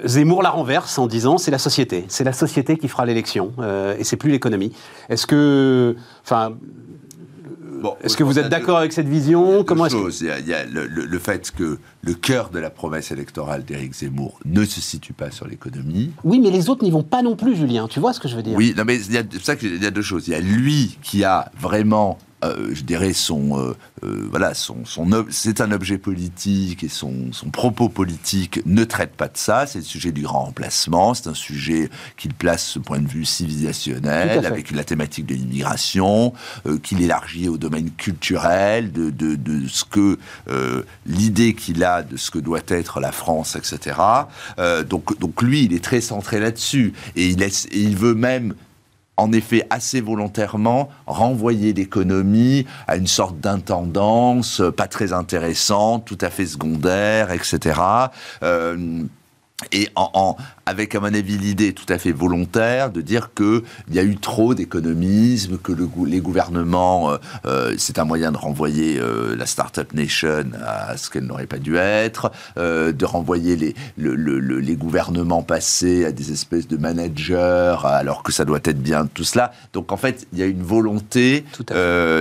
[0.03, 3.53] Zemmour la renverse en disant c'est la société, c'est la société qui fera l'élection
[3.97, 4.73] et c'est plus l'économie.
[5.09, 6.53] Est-ce que, enfin,
[8.03, 9.63] est-ce que vous êtes d'accord avec cette vision?
[9.63, 13.93] Comment est Il y a, le, fait que le cœur de la promesse électorale d'Éric
[13.93, 16.11] Zemmour ne se situe pas sur l'économie.
[16.23, 17.87] Oui, mais les autres n'y vont pas non plus, Julien.
[17.87, 18.57] Tu vois ce que je veux dire?
[18.57, 20.27] Oui, non, mais il y a, ça qu'il y a deux choses.
[20.27, 24.85] Il y a lui qui a vraiment euh, je dirais, son, euh, euh, voilà, son,
[24.85, 29.65] son c'est un objet politique et son, son, propos politique ne traite pas de ça.
[29.67, 31.13] C'est le sujet du grand remplacement.
[31.13, 36.33] C'est un sujet qu'il place ce point de vue civilisationnel avec la thématique de l'immigration,
[36.83, 40.17] qu'il élargit au domaine culturel, de, de, de ce que
[41.05, 43.97] l'idée qu'il a de ce que doit être la France, etc.
[44.89, 48.53] donc, donc lui, il est très centré là-dessus et il, laisse, et il veut même
[49.17, 56.29] en effet assez volontairement renvoyer l'économie à une sorte d'intendance pas très intéressante, tout à
[56.29, 57.79] fait secondaire, etc.
[58.43, 59.03] Euh,
[59.71, 63.61] et en, avec, à mon avis, l'idée tout à fait volontaire de dire qu'il
[63.93, 68.37] y a eu trop d'économisme, que le, les gouvernements, euh, euh, c'est un moyen de
[68.37, 73.75] renvoyer euh, la Startup Nation à ce qu'elle n'aurait pas dû être, de renvoyer les,
[73.97, 79.23] les gouvernements passés à des espèces de managers, alors que ça doit être bien tout
[79.23, 79.53] cela.
[79.71, 81.45] Donc en fait, il y a une volonté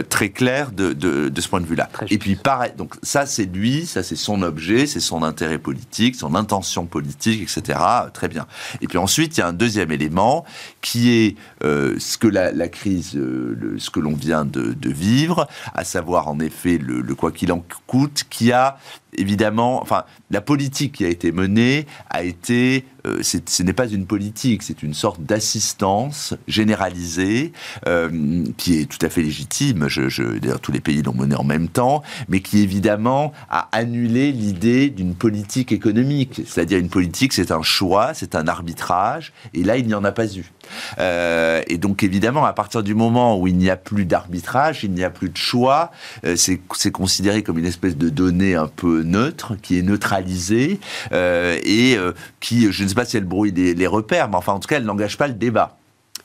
[0.08, 1.88] très claire de, de, de ce point de vue-là.
[2.10, 6.14] Et puis pareil, donc ça c'est lui, ça c'est son objet, c'est son intérêt politique,
[6.14, 7.78] son intention politique, etc.
[8.12, 8.46] Très bien
[8.80, 10.44] et puis ensuite, il y a un deuxième élément
[10.80, 15.84] qui est euh, ce que la, crise, euh, ce que l'on vient de, vivre, à
[15.84, 18.78] savoir en effet le, le quoi qu'il en coûte, qui a
[19.16, 24.06] évidemment, enfin, la politique qui a été menée a été, euh, ce n'est pas une
[24.06, 27.52] politique, c'est une sorte d'assistance généralisée
[27.86, 29.88] euh, qui est tout à fait légitime.
[29.88, 33.68] Je, je d'ailleurs, tous les pays l'ont menée en même temps, mais qui évidemment a
[33.72, 36.42] annulé l'idée d'une politique économique.
[36.46, 40.12] C'est-à-dire une politique, c'est un choix, c'est un arbitrage, et là, il n'y en a
[40.12, 40.50] pas eu.
[40.98, 44.92] Euh, et donc évidemment, à partir du moment où il n'y a plus d'arbitrage, il
[44.92, 45.90] n'y a plus de choix,
[46.36, 50.80] c'est considéré comme une espèce de donnée un peu neutre, qui est neutralisée,
[51.12, 51.96] euh, et
[52.40, 54.76] qui, je ne sais pas si elle brouille les repères, mais enfin en tout cas,
[54.76, 55.76] elle n'engage pas le débat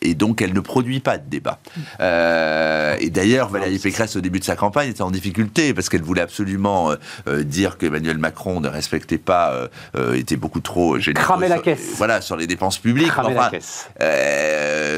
[0.01, 1.59] et donc elle ne produit pas de débat.
[1.99, 6.01] Euh, et d'ailleurs, Valérie Pécresse, au début de sa campagne, était en difficulté parce qu'elle
[6.01, 6.95] voulait absolument euh,
[7.27, 9.69] euh, dire qu'Emmanuel Macron ne respectait pas,
[10.13, 11.25] était beaucoup trop généreux.
[11.25, 11.93] Cramer la caisse.
[11.97, 13.09] Voilà, sur les dépenses publiques.
[13.09, 13.89] Cramer la caisse.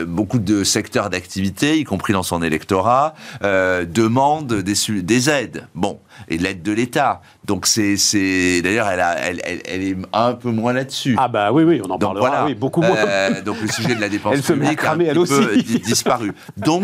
[0.08, 5.68] beaucoup de secteurs d'activité, y compris dans son électorat, demandent des, des aides.
[5.76, 7.22] Bon, et l'aide de l'État.
[7.46, 9.04] Donc c'est, d'ailleurs, elle,
[9.44, 11.16] elle, elle, est un peu moins là-dessus.
[11.18, 12.96] Ah bah oui, oui, on en parlera, oui, beaucoup moins.
[13.44, 15.80] donc le sujet de la dépense publique elle aussi.
[15.84, 16.34] disparu.
[16.58, 16.84] Donc,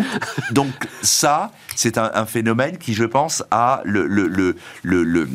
[0.52, 0.72] donc
[1.02, 5.28] ça, c'est un, phénomène qui, je pense, a le, le, le, le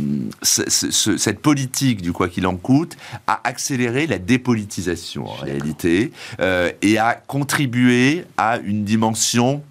[0.43, 6.99] cette politique du quoi qu'il en coûte a accéléré la dépolitisation en réalité euh, et
[6.99, 9.63] a contribué à une dimension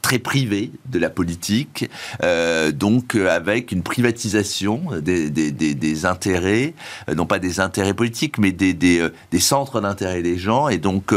[0.00, 1.90] très privé de la politique,
[2.22, 6.74] euh, donc euh, avec une privatisation des, intérêts,
[7.08, 11.12] euh, non pas des intérêts politiques, mais des, centres d'intérêt des gens, et donc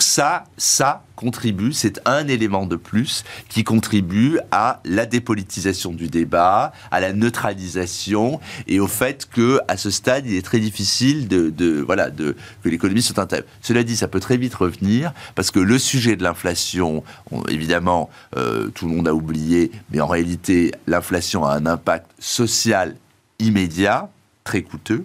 [0.00, 6.72] ça, ça, contribue, c'est un élément de plus qui contribue à la dépolitisation du débat,
[6.90, 11.80] à la neutralisation et au fait que à ce stade, il est très difficile de,
[11.80, 13.44] voilà de que l'économie soit intègre.
[13.60, 17.04] Cela dit, ça peut très vite revenir parce que le sujet de l'inflation,
[17.48, 22.96] évidemment, euh, tout le monde a oublié, mais en réalité, l'inflation a un impact social
[23.38, 24.10] immédiat,
[24.44, 25.04] très coûteux,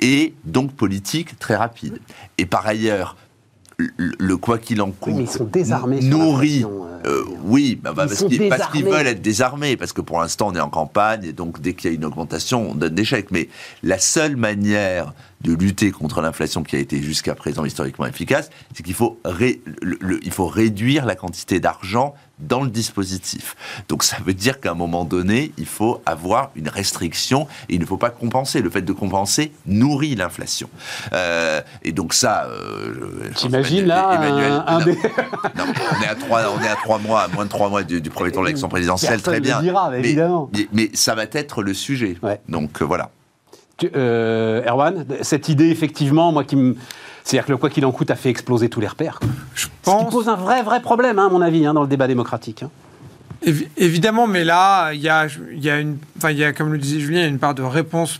[0.00, 1.98] et donc politique très rapide.
[2.38, 3.16] Et par ailleurs,
[3.78, 6.64] le, quoi qu'il en coûte ils sont désarmés nourrit.
[6.64, 8.24] Euh, euh, oui, bah, bah, parce
[8.72, 11.74] qu'ils veulent être désarmés, parce que pour l'instant on est en campagne et donc dès
[11.74, 13.30] qu'il y a une augmentation, on donne des chèques.
[13.30, 13.48] Mais
[13.84, 18.82] la seule manière de lutter contre l'inflation qui a été jusqu'à présent historiquement efficace, c'est
[18.82, 23.56] qu'il faut, il faut réduire la quantité d'argent dans le dispositif.
[23.88, 27.80] Donc ça veut dire qu'à un moment donné, il faut avoir une restriction et il
[27.80, 28.60] ne faut pas compenser.
[28.60, 30.68] Le fait de compenser nourrit l'inflation.
[31.12, 32.46] Euh, et donc ça...
[32.46, 37.28] Euh, T'imagines là Emmanuel, un, on, est à trois, on est à trois mois, à
[37.28, 39.60] moins de trois mois du, premier tour de l'élection présidentielle, très bien.
[39.90, 40.50] mais, évidemment.
[40.72, 42.16] Mais, ça va être le sujet.
[42.48, 43.10] Donc euh, voilà.
[43.94, 46.76] Euh, Erwan, cette idée, effectivement, moi qui me.
[47.28, 49.20] C'est-à-dire que le quoi qu'il en coûte a fait exploser tous les repères.
[49.54, 50.00] Je pense.
[50.00, 52.06] Ce qui pose un vrai, vrai problème, hein, à mon avis, hein, dans le débat
[52.06, 52.62] démocratique.
[52.62, 52.70] Hein.
[53.76, 57.28] évidemment, mais là, il y a, y, a une, y a, comme le disait Julien,
[57.28, 58.18] une part de réponse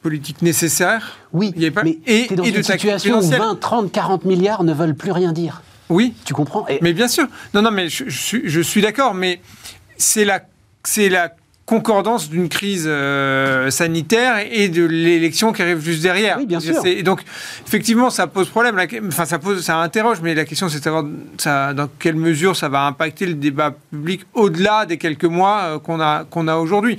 [0.00, 1.18] politique nécessaire.
[1.34, 4.96] Oui, y pas, mais et, dans une situation où 20, 30, 40 milliards ne veulent
[4.96, 5.60] plus rien dire.
[5.90, 6.14] Oui.
[6.24, 6.64] Tu comprends?
[6.80, 7.26] Mais bien sûr.
[7.52, 9.42] Non, non, mais je, je, je suis d'accord, mais
[9.98, 10.40] c'est la,
[10.82, 11.30] c'est la
[11.70, 16.36] concordance d'une crise euh, sanitaire et de l'élection qui arrive juste derrière.
[16.36, 16.84] Oui, bien sûr.
[16.84, 17.22] Et donc,
[17.64, 18.76] effectivement, ça pose problème.
[19.06, 21.04] Enfin, ça pose, ça interroge, mais la question, c'est de savoir
[21.38, 25.78] ça, dans quelle mesure ça va impacter le débat public au-delà des quelques mois euh,
[25.78, 26.98] qu'on a, qu'on a aujourd'hui.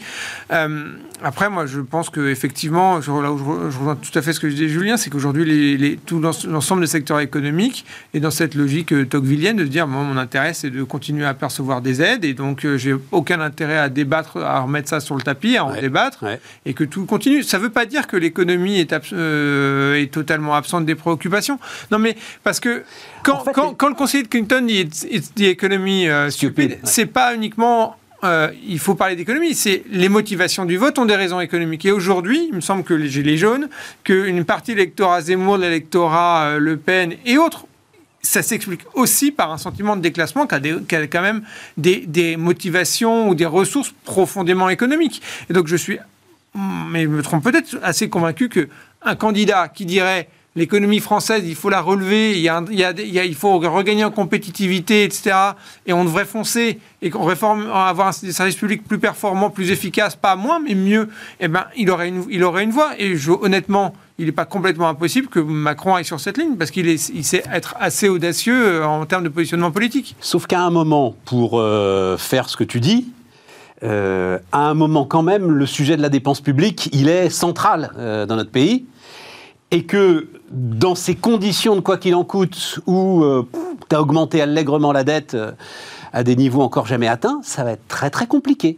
[0.53, 0.85] Euh,
[1.23, 4.47] après, moi, je pense que effectivement, je, là je, rejoins tout à fait ce que
[4.47, 8.91] disait Julien, c'est qu'aujourd'hui, les, les, tout l'ensemble des secteurs économiques est dans cette logique
[8.91, 12.33] euh, tocquevillienne de dire, moi, mon intérêt, c'est de continuer à percevoir des aides, et
[12.33, 15.73] donc euh, j'ai aucun intérêt à débattre, à remettre ça sur le tapis, à en
[15.73, 16.25] débattre,
[16.65, 17.43] et que tout continue.
[17.43, 21.59] Ça ne veut pas dire que l'économie est, euh, est totalement absente des préoccupations.
[21.91, 22.83] Non, mais parce que
[23.23, 27.95] quand, quand, quand le conseiller de Clinton dit it's, the economy stupid, c'est pas uniquement
[28.23, 29.55] euh, il faut parler d'économie.
[29.55, 31.85] C'est les motivations du vote ont des raisons économiques.
[31.85, 33.69] Et aujourd'hui, il me semble que les Gilets jaunes,
[34.03, 37.65] qu'une partie de l'électorat Zemmour, de l'électorat euh, Le Pen et autres,
[38.21, 41.41] ça s'explique aussi par un sentiment de déclassement qui a, quand même
[41.77, 45.21] des, motivations ou des ressources profondément économiques.
[45.49, 45.97] Et donc je suis,
[46.55, 51.69] mais je me trompe peut-être, assez convaincu qu'un candidat qui dirait l'économie française, il faut
[51.69, 55.35] la relever, il, y a, il, faut regagner en compétitivité, etc.
[55.85, 60.15] Et on devrait foncer et qu'on réforme, avoir des services publics plus performants, plus efficaces,
[60.15, 61.09] pas moins, mais mieux.
[61.39, 62.91] Eh ben, il aurait une, il aurait une voix.
[62.99, 66.87] Et honnêtement, il n'est pas complètement impossible que Macron aille sur cette ligne parce qu'il
[66.87, 70.15] il sait être assez audacieux euh, en termes de positionnement politique.
[70.19, 73.07] Sauf qu'à un moment, pour euh, faire ce que tu dis,
[73.83, 77.91] euh, à un moment quand même, le sujet de la dépense publique, il est central
[78.27, 78.85] dans notre pays
[79.71, 83.47] et que dans ces conditions de quoi qu'il en coûte, où euh,
[83.89, 85.51] tu as augmenté allègrement la dette euh,
[86.13, 88.77] à des niveaux encore jamais atteints, ça va être très très compliqué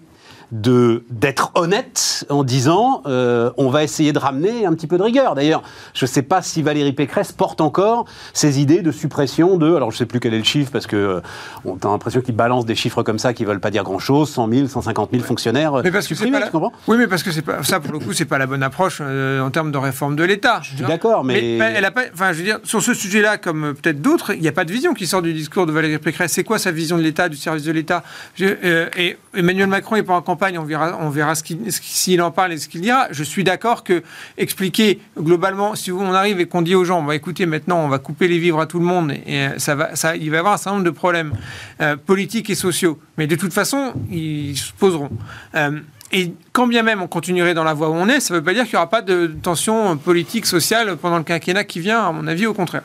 [0.53, 5.03] de d'être honnête en disant euh, on va essayer de ramener un petit peu de
[5.03, 5.33] rigueur.
[5.33, 5.63] D'ailleurs,
[5.95, 9.89] je ne sais pas si Valérie Pécresse porte encore ces idées de suppression de, alors
[9.89, 11.21] je ne sais plus quel est le chiffre parce que euh,
[11.65, 14.29] on a l'impression qu'ils balancent des chiffres comme ça qui veulent pas dire grand chose,
[14.29, 15.73] 100 000, 150 000 fonctionnaires.
[15.83, 16.49] Mais parce que c'est pas
[16.87, 18.99] Oui, mais parce que c'est pas ça pour le coup, c'est pas la bonne approche
[19.01, 20.59] euh, en termes de réforme de l'État.
[20.61, 21.57] Je suis d'accord, mais...
[21.57, 24.47] elle a pas, enfin, je veux dire, sur ce sujet-là, comme peut-être d'autres, il n'y
[24.47, 26.33] a pas de vision qui sort du discours de Valérie Pécresse.
[26.33, 28.03] C'est quoi sa vision de l'État, du service de l'État?
[28.39, 32.57] Et Emmanuel Macron n'est pas en campagne on verra, on verra s'il en parle et
[32.57, 33.07] ce qu'il dira.
[33.11, 34.03] Je suis d'accord que
[34.37, 37.87] expliquer globalement, si on arrive et qu'on dit aux gens, on va écouter maintenant, on
[37.87, 40.39] va couper les vivres à tout le monde, et ça va, ça, il va y
[40.39, 41.33] avoir un certain nombre de problèmes
[41.81, 42.99] euh, politiques et sociaux.
[43.17, 45.09] Mais de toute façon, ils se poseront.
[45.55, 45.79] Euh,
[46.11, 48.43] et quand bien même on continuerait dans la voie où on est, ça ne veut
[48.43, 52.05] pas dire qu'il n'y aura pas de tension politique, sociale pendant le quinquennat qui vient,
[52.05, 52.83] à mon avis, au contraire.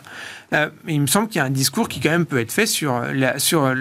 [0.54, 2.64] Euh, il me semble qu'il y a un discours qui quand même peut être fait
[2.64, 3.74] sur, la, sur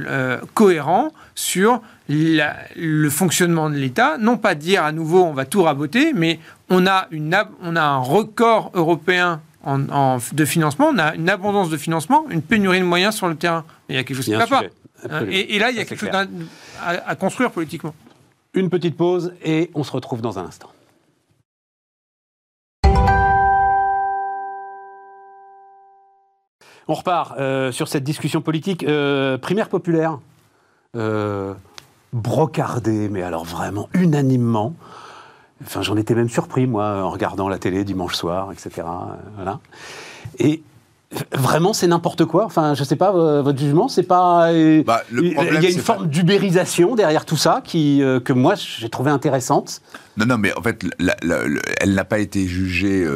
[0.53, 6.13] cohérent sur le fonctionnement de l'État, non pas dire à nouveau on va tout raboter,
[6.13, 6.39] mais
[6.69, 11.69] on a, une, on a un record européen en, de financement, on a une abondance
[11.69, 13.65] de financement, une pénurie de moyens sur le terrain.
[13.89, 14.63] il y a quelque chose qui ne va pas.
[15.29, 16.09] Et, là, il y a quelque chose
[16.81, 17.93] à, construire politiquement.
[18.53, 20.69] Une petite pause et on se retrouve dans un instant.
[26.89, 28.83] On repart euh, sur cette discussion politique.
[28.83, 30.19] Euh, primaire populaire.
[30.95, 31.53] Euh,
[32.17, 34.73] brocardé, mais alors vraiment unanimement.
[35.63, 38.69] Enfin, j'en étais même surpris, moi, en regardant la télé dimanche soir, etc.
[38.77, 39.59] Euh, voilà.
[40.39, 40.61] Et
[41.31, 42.43] Vraiment, c'est n'importe quoi.
[42.43, 44.51] Enfin, je sais pas, votre jugement, c'est pas.
[44.51, 48.55] Euh, bah, il y a une forme d'ubérisation derrière tout ça qui, euh, que moi,
[48.55, 49.81] j'ai trouvé intéressante.
[50.17, 53.07] Non, non, mais en fait, elle n'a pas été jugée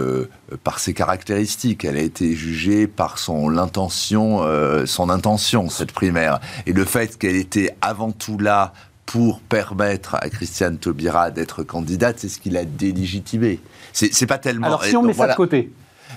[0.63, 1.83] par ses caractéristiques.
[1.83, 4.41] Elle a été jugée par son l'intention,
[4.85, 8.71] son intention cette primaire, et le fait qu'elle était avant tout là
[9.11, 13.59] pour permettre à Christiane Taubira d'être candidate, c'est ce qui l'a délégitimé.
[13.91, 14.67] C'est pas tellement.
[14.67, 15.73] Alors si on met ça de côté.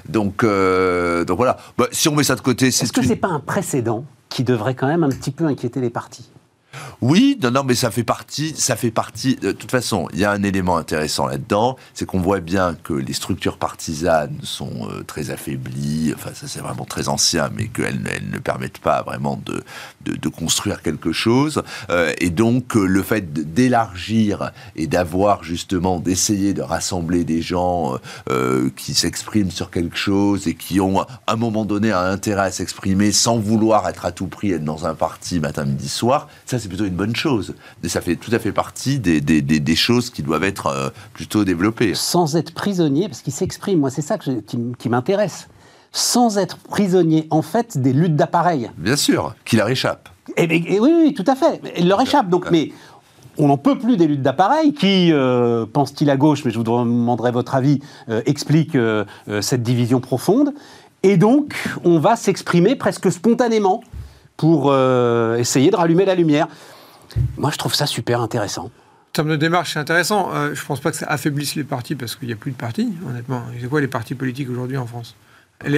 [0.08, 1.56] Donc, euh, donc voilà.
[1.76, 2.84] Bah, si on met ça de côté, c'est.
[2.84, 5.90] Est-ce que c'est pas un précédent qui devrait quand même un petit peu inquiéter les
[5.90, 6.30] partis?
[7.00, 9.36] Oui, non, non, mais ça fait partie, ça fait partie.
[9.36, 12.92] De toute façon, il y a un élément intéressant là-dedans, c'est qu'on voit bien que
[12.92, 16.12] les structures partisanes sont euh, très affaiblies.
[16.14, 19.62] Enfin, ça c'est vraiment très ancien, mais qu'elles ne permettent pas vraiment de,
[20.04, 21.62] de, construire quelque chose.
[21.90, 27.98] Euh, et donc, euh, le fait d'élargir et d'avoir justement d'essayer de rassembler des gens
[28.76, 32.50] qui s'expriment sur quelque chose et qui ont à un moment donné un intérêt à
[32.50, 36.68] s'exprimer sans vouloir être à tout prix dans un parti matin, midi, soir, ça c'est
[36.70, 37.54] plutôt une bonne chose.
[37.82, 40.88] Mais ça fait tout à fait partie des, des, des, choses qui doivent être euh,
[41.12, 41.94] plutôt développées.
[41.94, 45.48] Sans être prisonnier, parce qu'il s'exprime, moi c'est ça que qui, m'intéresse.
[45.92, 48.70] Sans être prisonnier, en fait, des luttes d'appareil.
[48.78, 50.08] Bien sûr, qu'il leur échappe.
[50.38, 51.60] Et, eh ben, oui, oui, tout à fait.
[51.76, 52.30] Il leur échappe.
[52.30, 52.72] Donc, mais
[53.36, 56.64] on n'en peut plus des luttes d'appareil qui, euh, pense-t-il à gauche, mais je vous
[56.64, 58.76] demanderai votre avis, euh, explique
[59.42, 60.54] cette division profonde.
[61.02, 63.82] Et donc, on va s'exprimer presque spontanément
[64.36, 66.48] pour euh, essayer de rallumer la lumière.
[67.36, 68.64] Moi, je trouve ça super intéressant.
[68.64, 70.30] En termes de démarche, c'est intéressant.
[70.34, 72.50] Euh, je ne pense pas que ça affaiblisse les partis parce qu'il n'y a plus
[72.50, 73.44] de partis, honnêtement.
[73.60, 75.14] C'est quoi les partis politiques aujourd'hui en France?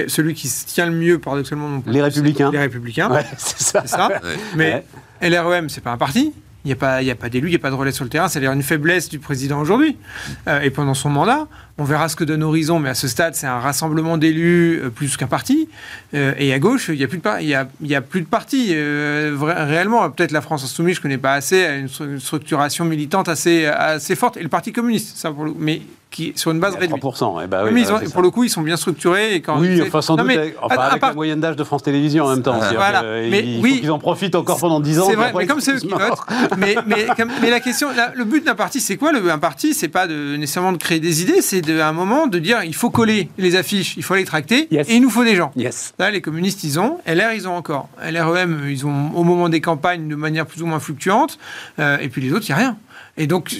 [0.07, 2.51] Celui qui se tient le mieux, paradoxalement, les Républicains.
[2.51, 3.09] Les Républicains.
[3.37, 3.85] c'est ça.
[3.85, 4.09] ça.
[4.55, 4.83] Mais
[5.21, 6.33] LREM, c'est pas un parti.
[6.65, 8.27] Il n'y a pas, pas d'élu, il n'y a pas de relais sur le terrain.
[8.27, 9.97] C'est d'ailleurs une faiblesse du président aujourd'hui.
[10.47, 13.35] Euh, et pendant son mandat, on verra ce que donne Horizon, mais à ce stade,
[13.35, 15.69] c'est un rassemblement d'élus euh, plus qu'un parti.
[16.13, 18.01] Euh, et à gauche, il n'y a plus de, il y a, il y a
[18.01, 18.73] plus de parti.
[18.73, 23.65] réellement, peut-être la France Insoumise, je ne connais pas assez, a une structuration militante assez,
[23.65, 24.37] assez forte.
[24.37, 27.01] Et le Parti communiste, ça, pour mais qui, sur une base réduite.
[27.01, 29.35] 3%, eh ben oui, mais pour le coup, ils sont bien structurés.
[29.35, 30.55] Et quand oui, enfin, sans doute, avec,
[31.01, 32.59] la moyenne d'âge de France Télévisions en même temps.
[32.75, 33.03] Voilà.
[33.03, 35.07] mais il oui, qu'ils en profitent encore pendant 10 ans.
[35.09, 36.25] C'est vrai, mais comme c'est eux qui votent.
[36.57, 37.07] mais, mais,
[37.41, 40.35] mais, la question, le but d'un parti, c'est quoi le, Un parti, c'est pas de,
[40.37, 43.55] nécessairement de créer des idées, c'est à un moment de dire il faut coller les
[43.55, 45.51] affiches, il faut les tracter, et il nous faut des gens.
[45.55, 45.93] Yes.
[45.99, 46.97] Là, les communistes, ils ont.
[47.05, 47.89] LR, ils ont encore.
[48.01, 51.39] LREM, ils ont au moment des campagnes de manière plus ou moins fluctuante.
[51.79, 52.77] Euh, et puis les autres, il n'y a rien.
[53.19, 53.55] Et donc,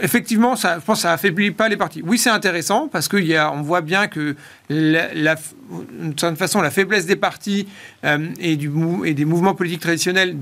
[0.00, 2.02] effectivement, ça, je pense que ça affaiblit pas les partis.
[2.04, 4.34] Oui, c'est intéressant parce qu'on voit bien que,
[4.70, 7.68] la, d'une certaine façon, la faiblesse des partis
[8.04, 8.70] euh, et, du,
[9.04, 10.34] et des mouvements politiques traditionnels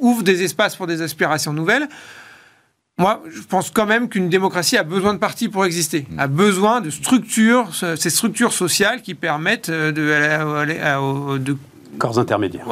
[0.00, 1.88] ouvre des espaces pour des aspirations nouvelles.
[2.98, 6.80] Moi, je pense quand même qu'une démocratie a besoin de partis pour exister, a besoin
[6.80, 11.56] de structures, ces structures sociales qui permettent de, de, de
[11.98, 12.66] Corps intermédiaires.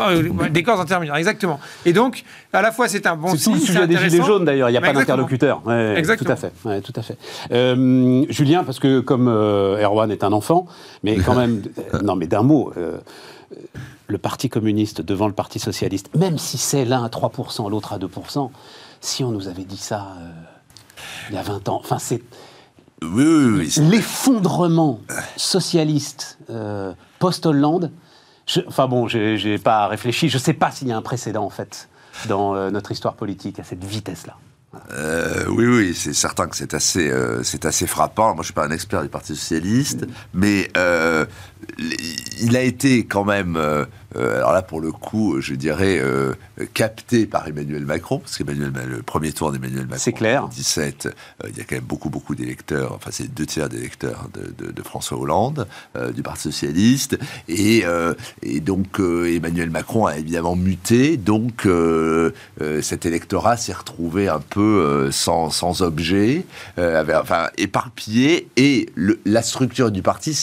[0.51, 1.61] des corps intermédiaires, exactement.
[1.85, 3.39] Et donc, à la fois, c'est un bon signe.
[3.39, 4.69] C'est tout le sujet des gilets jaunes, d'ailleurs.
[4.69, 5.63] Il n'y a pas d'interlocuteur.
[5.97, 6.27] exactement.
[6.27, 6.81] Tout à fait.
[6.81, 7.19] tout à fait.
[7.53, 10.67] Euh, Julien, parce que comme euh, Erwan est un enfant,
[11.03, 11.63] mais quand même,
[11.95, 12.73] euh, non, mais d'un mot.
[14.07, 17.99] le Parti communiste devant le Parti socialiste, même si c'est l'un à 3%, l'autre à
[17.99, 18.51] 2%,
[19.05, 20.15] si on nous avait dit ça
[21.31, 22.23] il y a 20 ans, enfin c'est...
[23.03, 25.01] Oui, oui, oui, L'effondrement
[25.37, 26.39] socialiste
[27.19, 27.91] post-Hollande,
[28.67, 30.29] enfin bon, j'ai pas réfléchi.
[30.29, 31.89] Je ne sais pas s'il y a un précédent en fait
[32.29, 34.37] dans euh, notre histoire politique à cette vitesse-là.
[34.93, 38.35] Euh, oui, oui, c'est certain que c'est assez, euh, c'est assez frappant.
[38.35, 40.69] Moi, je suis pas un expert du Parti socialiste, mais
[42.41, 43.59] il a été quand même
[44.17, 46.35] euh, alors là, pour le coup, je dirais euh,
[46.73, 50.45] capté par Emmanuel Macron, parce que le premier tour d'Emmanuel Macron, c'est clair.
[50.45, 53.69] En 2017, euh, il y a quand même beaucoup, beaucoup d'électeurs, enfin c'est deux tiers
[53.69, 55.67] d'électeurs de, de, François Hollande,
[56.15, 57.85] du Parti socialiste, et,
[58.43, 61.67] et donc Emmanuel Macron a évidemment muté, donc
[62.83, 66.45] cet électorat s'est retrouvé un peu sans, sans, objet,
[66.77, 70.35] enfin éparpillé, et le, la structure du parti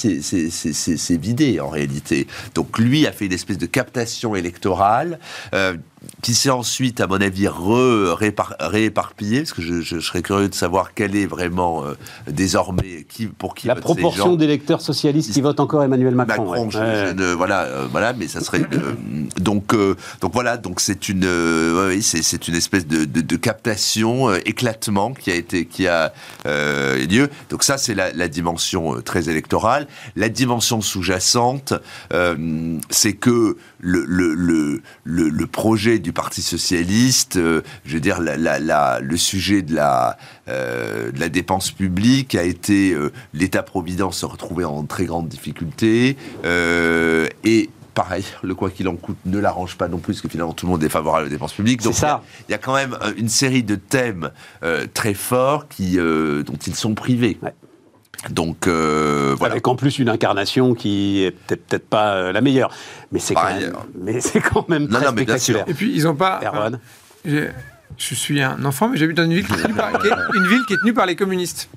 [1.60, 2.28] en réalité.
[2.56, 5.20] Donc lui a fait une espèce de captation électorale.
[5.54, 5.76] Euh,
[6.24, 11.16] qui s'est ensuite, à mon avis, rééparpillé, parce que je, serais curieux de savoir quelle
[11.16, 11.94] est vraiment euh,
[12.28, 16.46] désormais qui pour qui la proportion d'électeurs socialistes qui votent encore Emmanuel Macron.
[16.46, 16.70] Macron
[17.38, 18.62] voilà, euh, voilà, mais ça serait
[19.40, 19.76] donc
[20.22, 21.28] donc voilà, donc c'est une
[21.88, 26.14] oui, c'est une espèce de, de, captation éclatement qui a été qui a
[26.46, 27.30] lieu.
[27.50, 29.88] Donc ça c'est la, la, dimension très électorale.
[30.16, 31.74] La dimension sous-jacente,
[32.90, 39.00] c'est que le, le, le, le, projet du Parti socialiste, euh, je veux dire, la,
[39.00, 40.18] le sujet de la,
[40.48, 46.16] euh, de la dépense publique a été euh, l'État-providence se retrouver en très grande difficulté
[47.44, 50.54] et pareil, le quoi qu'il en coûte ne l'arrange pas non plus, parce que finalement
[50.54, 51.82] tout le monde est favorable aux dépenses publiques.
[51.82, 52.24] Donc ça.
[52.48, 54.32] Il, y a, quand même une série de thèmes
[54.94, 57.38] très forts qui, dont ils sont privés.
[58.30, 59.54] Donc euh, voilà.
[59.54, 62.72] Avec en plus une incarnation qui est peut-être pas euh, la meilleure,
[63.12, 65.66] mais c'est quand, même, mais c'est quand même très spectaculaire.
[65.68, 66.40] Et puis ils n'ont pas.
[67.98, 70.94] Je suis un enfant, mais j'habite dans une ville qui une ville qui est tenue
[70.94, 71.70] par les communistes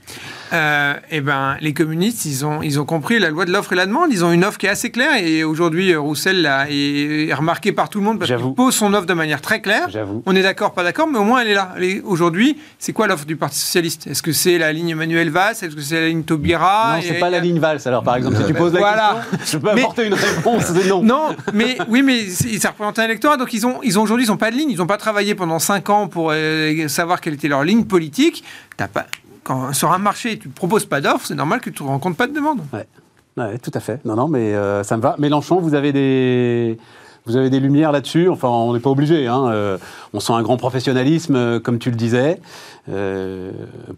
[0.55, 3.77] euh, eh ben, les communistes, ils ont, ils ont compris la loi de l'offre et
[3.77, 4.13] la demande.
[4.13, 5.17] Ils ont une offre qui est assez claire.
[5.17, 8.95] Et aujourd'hui, euh, Roussel là, est, remarqué par tout le monde parce qu'il pose son
[8.95, 9.89] offre de manière très claire.
[10.27, 11.75] On est d'accord, pas d'accord, mais au moins elle est là.
[12.05, 14.07] Aujourd'hui, c'est quoi l'offre du Parti Socialiste?
[14.07, 15.53] Est-ce que c'est la ligne Emmanuel Valls?
[15.53, 16.97] Est-ce que c'est la ligne Taubira?
[16.97, 17.81] Non, c'est pas la ligne Valls.
[17.87, 19.25] Alors, par exemple, si tu poses la voilà.
[19.31, 20.71] question, je peux apporter une réponse.
[20.87, 21.03] non.
[21.03, 23.37] Non, mais oui, mais ça représente un électorat.
[23.37, 24.71] Donc, ils ont, ils ont aujourd'hui, ils n'ont pas de ligne.
[24.71, 28.45] Ils n'ont pas travaillé pendant 5 ans pour euh, savoir quelle était leur ligne politique.
[28.77, 29.07] T'as pas
[29.45, 32.17] quand sur un marché, tu ne proposes pas d'offres, c'est normal que tu ne rencontres
[32.17, 32.61] pas de demande.
[32.73, 33.59] Ouais.
[33.59, 34.01] tout à fait.
[34.05, 35.17] Non, non, mais euh, ça me va.
[35.19, 36.79] Mélenchon, vous avez des,
[37.27, 38.29] vous avez des lumières là-dessus?
[38.29, 39.27] Enfin, on n'est pas obligé.
[39.27, 39.49] Hein.
[39.49, 39.79] Euh,
[40.15, 42.41] on sent un grand professionnalisme, comme tu le disais.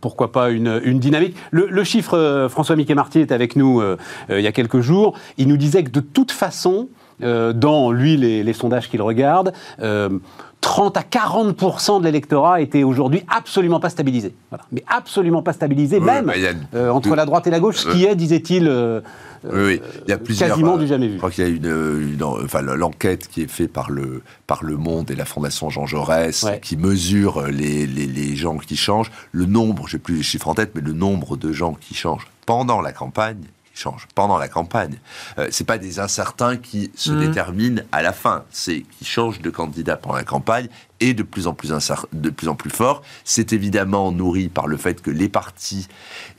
[0.01, 1.37] pourquoi pas une, dynamique?
[1.53, 3.81] Le, chiffre, François Mickey Marty est avec nous
[4.29, 5.17] il y a quelques jours.
[5.39, 6.89] Il nous disait que de toute façon,
[7.21, 9.53] dans lui les sondages qu'il regarde,
[10.67, 14.35] 30 à 40 de l'électorat était aujourd'hui absolument pas stabilisé.
[14.73, 16.33] Mais absolument pas stabilisé, même
[16.75, 19.01] euh, entre la droite et la gauche, ce qui est, disait-il, euh,
[19.45, 21.13] oui, il y a plusieurs, quasiment du jamais vu.
[21.15, 24.77] Je crois qu'il y a une, enfin, l'enquête qui est faite par le, par le
[24.77, 29.13] Monde et la Fondation Jean Jaurès, qui mesure les, les, les, gens qui changent.
[29.31, 31.95] Le nombre, je n'ai plus les chiffres en tête, mais le nombre de gens qui
[31.95, 33.45] changent pendant la campagne
[33.77, 34.99] change pendant la campagne.
[35.39, 37.21] Euh, c'est pas des incertains qui se mmh.
[37.21, 40.69] déterminent à la fin, c'est qui changent de candidat pendant la campagne
[41.01, 41.73] et de plus en plus,
[42.13, 43.03] de plus en plus fort.
[43.25, 45.89] C'est évidemment nourri par le fait que les partis,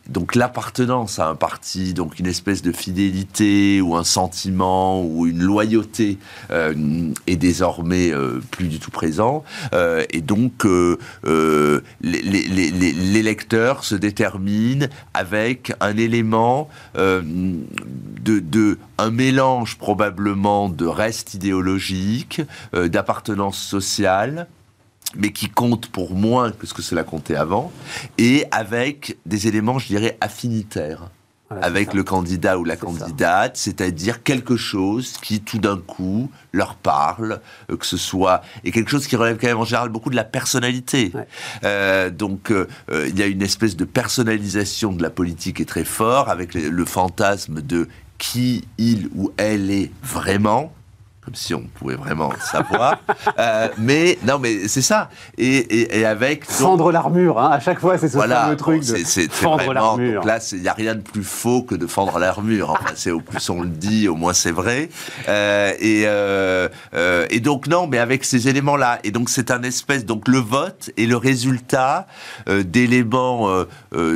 [0.10, 5.42] donc l'appartenance à un parti, donc une espèce de fidélité ou un sentiment ou une
[5.42, 6.18] loyauté
[6.52, 9.44] euh, est désormais euh, plus du tout présent.
[9.74, 10.66] Euh, et donc
[12.02, 22.42] l'électeur se détermine avec un élément de, de, un mélange probablement de reste idéologique,
[22.74, 24.48] d'appartenance sociale
[25.16, 27.72] mais qui compte pour moins que ce que cela comptait avant,
[28.18, 31.10] et avec des éléments, je dirais, affinitaires.
[31.62, 37.40] avec le candidat ou la candidate, c'est-à-dire quelque chose qui tout d'un coup leur parle,
[37.72, 40.18] euh, que ce soit et quelque chose qui relève quand même en général beaucoup de
[40.18, 41.14] la personnalité.
[41.64, 45.66] Euh, donc euh, il y a une espèce de personnalisation de la politique qui est
[45.66, 47.88] très fort avec le fantasme de
[48.18, 50.74] qui il ou elle est vraiment
[51.28, 53.02] comme si on pouvait vraiment savoir.
[53.38, 55.10] euh, mais non, mais c'est ça.
[55.38, 57.38] Et, et, avec fendre l'armure.
[57.38, 60.24] Hein, à chaque fois, c'est ce voilà, truc de c'est, fendre l'armure.
[60.24, 62.70] là, il n'y a rien de plus faux que de fendre l'armure.
[62.70, 64.88] Enfin, c'est au plus on le dit, au moins c'est vrai.
[65.28, 66.70] Euh, et, euh,
[67.30, 69.00] et donc non, mais avec ces éléments-là.
[69.04, 72.08] Et donc c'est un espèce donc le vote est le résultat
[72.48, 73.50] d'éléments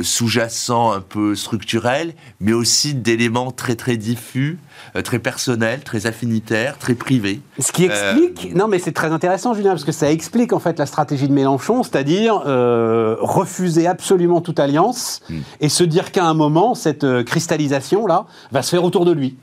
[0.02, 4.58] sous-jacents un peu structurels, mais aussi d'éléments très très diffus.
[4.94, 7.40] Euh, très personnel, très affinitaire, très privé.
[7.58, 10.58] Ce qui explique, euh, non mais c'est très intéressant Julien, parce que ça explique en
[10.58, 15.38] fait la stratégie de Mélenchon, c'est-à-dire euh, refuser absolument toute alliance hmm.
[15.60, 19.36] et se dire qu'à un moment, cette cristallisation là va se faire autour de lui.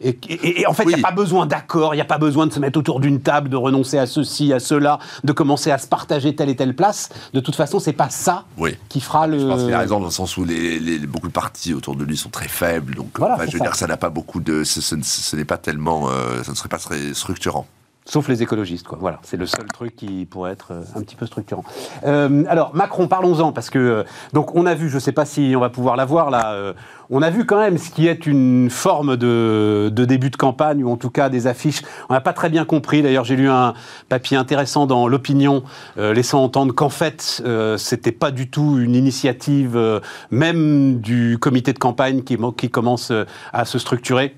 [0.00, 2.52] Et, en fait, il n'y a pas besoin d'accord, il n'y a pas besoin de
[2.52, 5.86] se mettre autour d'une table, de renoncer à ceci, à cela, de commencer à se
[5.86, 7.08] partager telle et telle place.
[7.32, 8.44] De toute façon, c'est pas ça
[8.88, 9.38] qui fera le.
[9.38, 12.04] Je pense qu'il a raison dans le sens où les, beaucoup de partis autour de
[12.04, 12.94] lui sont très faibles.
[12.94, 14.64] Donc, je veux dire, ça n'a pas beaucoup de.
[14.64, 16.08] Ce, n'est pas tellement.
[16.08, 17.66] Euh, ça ne serait pas très structurant.
[18.08, 18.98] Sauf les écologistes, quoi.
[19.00, 21.64] Voilà, c'est le seul truc qui pourrait être euh, un petit peu structurant.
[22.06, 25.24] Euh, alors Macron, parlons-en parce que euh, donc on a vu, je ne sais pas
[25.24, 26.74] si on va pouvoir la voir là.
[27.10, 30.90] on a vu quand même ce qui est une forme de, début de campagne ou
[30.90, 31.82] en tout cas des affiches.
[32.08, 33.02] On n'a pas très bien compris.
[33.02, 33.74] D'ailleurs, j'ai lu un
[34.08, 35.64] papier intéressant dans l'opinion
[35.96, 37.42] laissant entendre qu'en fait
[37.76, 40.00] c'était pas du tout une initiative
[40.30, 43.12] même du comité de campagne qui, qui commence
[43.52, 44.36] à se structurer.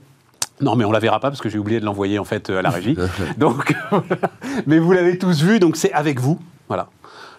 [0.61, 2.62] Non, mais on la verra pas parce que j'ai oublié de l'envoyer en fait à
[2.62, 2.96] la régie.
[3.38, 3.74] donc,
[4.66, 6.38] mais vous l'avez tous vu, donc c'est avec vous.
[6.68, 6.88] Voilà.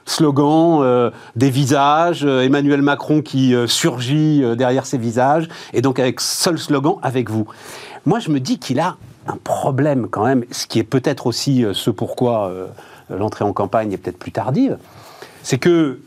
[0.09, 5.99] Slogan, euh, des visages, euh, Emmanuel Macron qui euh, surgit derrière ces visages, et donc
[5.99, 7.45] avec seul slogan, avec vous.
[8.05, 8.97] Moi, je me dis qu'il a
[9.27, 12.51] un problème quand même, ce qui est peut-être aussi ce pourquoi
[13.09, 14.77] l'entrée en campagne est peut-être plus tardive,
[15.43, 15.99] c'est que,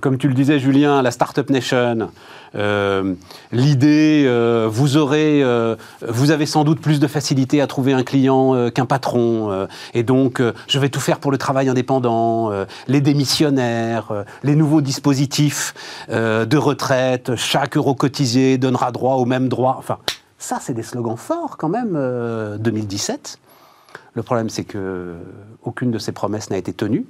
[0.00, 2.10] comme tu le disais Julien, la Startup Nation,
[2.54, 3.14] euh,
[3.52, 5.76] l'idée, euh, vous aurez, euh,
[6.06, 10.42] vous avez sans doute plus de facilité à trouver un client qu'un patron, et donc
[10.68, 12.50] je vais tout faire pour le travail indépendant,
[12.88, 15.74] les démissionnaires, les nouveaux dispositifs
[16.08, 19.76] de retraite, chaque euro cotisé donnera droit au même droit.
[19.78, 19.98] Enfin,
[20.38, 21.92] ça, c'est des slogans forts quand même.
[22.58, 23.38] 2017.
[24.14, 25.16] Le problème, c'est que
[25.62, 27.04] aucune de ces promesses n'a été tenue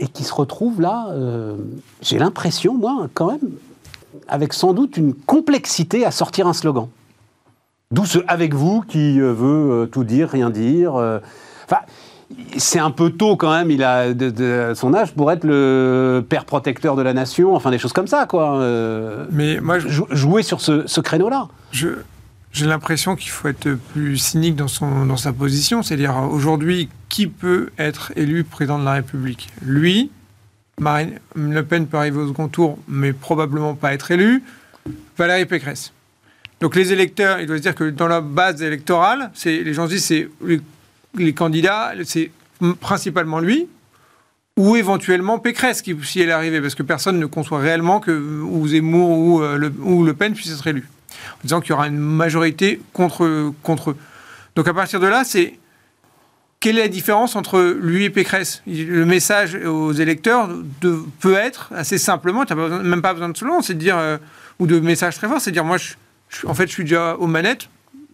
[0.00, 1.14] et qui se retrouve là,
[2.02, 3.50] j'ai l'impression, moi, quand même,
[4.28, 6.88] avec sans doute une complexité à sortir un slogan.
[7.92, 10.94] D'où ce avec vous qui euh, veut euh, tout dire, rien dire.
[10.94, 11.18] Euh.
[11.64, 11.82] Enfin,
[12.56, 16.44] c'est un peu tôt quand même, il a de, son âge pour être le père
[16.44, 18.60] protecteur de la nation, enfin des choses comme ça, quoi.
[18.60, 20.02] Euh, Mais moi, je...
[20.10, 21.48] jouer sur ce, créneau-là.
[22.52, 27.28] J'ai l'impression qu'il faut être plus cynique dans, son, dans sa position, c'est-à-dire aujourd'hui, qui
[27.28, 29.48] peut être élu président de la République?
[29.62, 30.10] Lui,
[30.80, 34.42] Marine Le Pen peut arriver au second tour, mais probablement pas être élu.
[35.16, 35.92] Valérie Pécresse.
[36.60, 39.92] Donc les électeurs, il doit se dire que dans la base électorale, les gens se
[39.92, 40.28] disent c'est
[41.14, 42.30] les, candidats, c'est
[42.80, 43.68] principalement lui,
[44.56, 48.10] ou éventuellement Pécresse, qui, si elle est arrivée, parce que personne ne conçoit réellement que
[48.10, 50.86] ou Zemmour ou, euh, le, ou Le Pen puisse être élu.
[51.36, 53.96] En disant qu'il y aura une majorité contre, contre eux.
[54.56, 55.58] Donc à partir de là, c'est
[56.60, 58.62] quelle est la différence entre lui et Pécresse?
[58.66, 60.50] Le message aux électeurs
[61.20, 64.18] peut être assez simplement, tu n'as même pas besoin de long, c'est de dire, euh,
[64.58, 65.78] ou de messages très forts, c'est de dire moi
[66.46, 67.68] en fait, je suis déjà aux manettes.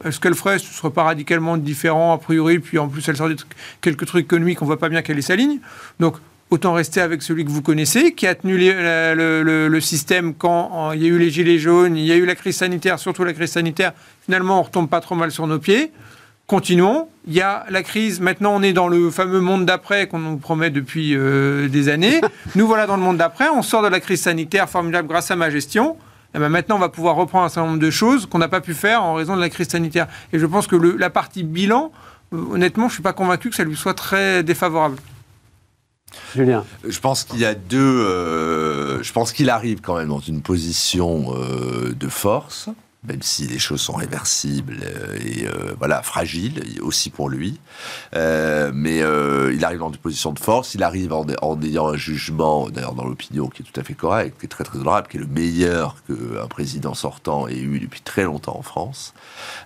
[0.04, 0.58] Est-ce qu'elle ferait?
[0.58, 2.58] Ce ne serait pas radicalement différent, a priori.
[2.58, 3.36] Puis en plus, elle sort de
[3.80, 5.58] quelques trucs économiques, on ne voit pas bien quelle est sa ligne.
[6.00, 6.16] Donc,
[6.50, 11.06] autant rester avec celui que vous connaissez, qui a tenu le, système quand il y
[11.06, 13.50] a eu les gilets jaunes, il y a eu la crise sanitaire, surtout la crise
[13.50, 13.92] sanitaire.
[14.24, 15.92] Finalement, on retombe pas trop mal sur nos pieds.
[16.46, 17.08] Continuons.
[17.26, 18.20] Il y a la crise.
[18.20, 22.20] Maintenant, on est dans le fameux monde d'après qu'on nous promet depuis euh, des années.
[22.54, 23.48] Nous voilà dans le monde d'après.
[23.48, 25.96] On sort de la crise sanitaire formidable grâce à ma gestion.
[26.36, 28.60] Eh ben, maintenant, on va pouvoir reprendre un certain nombre de choses qu'on n'a pas
[28.60, 30.06] pu faire en raison de la crise sanitaire.
[30.32, 31.90] Et je pense que la partie bilan,
[32.32, 34.98] euh, honnêtement, je ne suis pas convaincu que ça lui soit très défavorable.
[36.34, 36.64] Julien.
[36.86, 37.78] Je pense qu'il y a deux.
[37.78, 42.68] Euh, je pense qu'il arrive quand même dans une position euh, de force
[43.06, 47.58] même si les choses sont réversibles euh, et euh, voilà fragiles aussi pour lui.
[48.14, 48.98] Euh, mais
[49.54, 51.26] il arrive dans une position de force, il arrive en,
[51.62, 54.64] ayant un jugement, d'ailleurs dans l'opinion qui est tout à fait correct, qui est très
[54.64, 58.62] très honorable, qui est le meilleur qu'un président sortant ait eu depuis très longtemps en
[58.62, 59.14] France,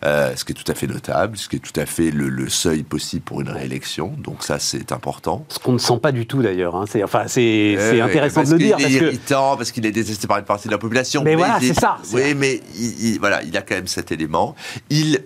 [0.02, 2.82] ce qui est tout à fait notable, ce qui est tout à fait le, seuil
[2.82, 4.12] possible pour une réélection.
[4.18, 5.44] Donc ça c'est important.
[5.48, 6.74] Ce qu'on ne sent pas du tout d'ailleurs.
[6.74, 6.84] Hein.
[6.88, 8.76] C'est enfin c'est intéressant de le dire.
[8.80, 11.22] Il est irritant parce qu'il est détesté par une partie de la population.
[11.22, 11.98] Mais, voilà, c'est ça.
[12.12, 14.54] Oui, mais il, voilà il a quand même cet élément.
[14.90, 15.20] Il,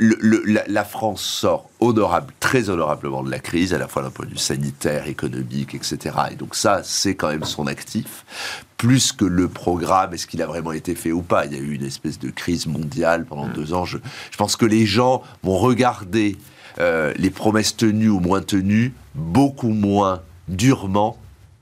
[0.68, 4.30] la, France sort honorable, très honorablement de la crise, à la fois d'un point de
[4.30, 6.16] vue sanitaire, économique, etc.
[6.32, 8.24] Et donc ça, c'est quand même son actif.
[8.76, 11.60] Plus que le programme, est-ce qu'il a vraiment été fait ou pas Il y a
[11.60, 13.52] eu une espèce de crise mondiale pendant mm.
[13.52, 13.84] deux ans.
[13.84, 13.98] Je,
[14.36, 16.36] pense que les gens vont regarder
[16.80, 21.16] euh, les promesses tenues ou moins tenues beaucoup moins durement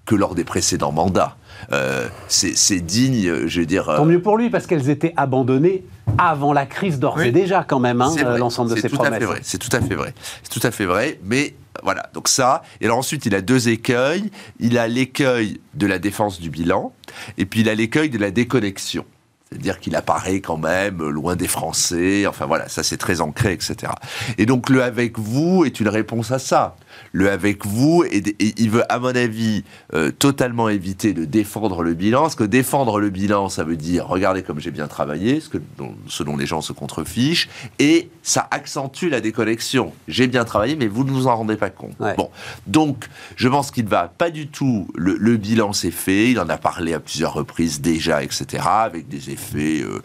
[0.05, 1.37] que lors des précédents mandats.
[1.73, 3.85] Euh, c'est digne, je veux dire.
[3.85, 5.85] Tant mieux pour lui, parce qu'elles étaient abandonnées
[6.19, 9.41] avant la crise d'ores et déjà, quand même, hein, l'ensemble de ces promesses.
[9.43, 10.15] C'est tout à fait vrai.
[10.43, 11.19] C'est tout à fait vrai.
[11.25, 12.63] Mais voilà, donc ça.
[12.81, 14.31] Et alors ensuite, il a deux écueils.
[14.61, 16.93] Il a l'écueil de la défense du bilan,
[17.39, 19.05] et puis il a l'écueil de la déconnexion.
[19.49, 22.27] C'est-à-dire qu'il apparaît quand même loin des Français.
[22.27, 23.93] Enfin voilà, ça c'est très ancré, etc.
[24.39, 26.77] Et donc le avec vous est une réponse à ça
[27.13, 29.65] le avec vous, et, il veut, à mon avis,
[29.95, 34.07] euh, totalement éviter de défendre le bilan, parce que défendre le bilan, ça veut dire,
[34.07, 39.09] regardez comme j'ai bien travaillé, ce, que, dont, les gens se contrefichent, et ça accentue
[39.09, 39.93] la déconnexion.
[40.09, 41.97] J'ai bien travaillé, mais vous ne vous en rendez pas compte.
[42.17, 42.31] Bon,
[42.67, 46.49] donc, je pense qu'il ne va pas du tout, le, bilan c'est fait, il en
[46.49, 49.83] a parlé à plusieurs reprises déjà, etc., avec des effets...
[49.83, 50.03] Euh,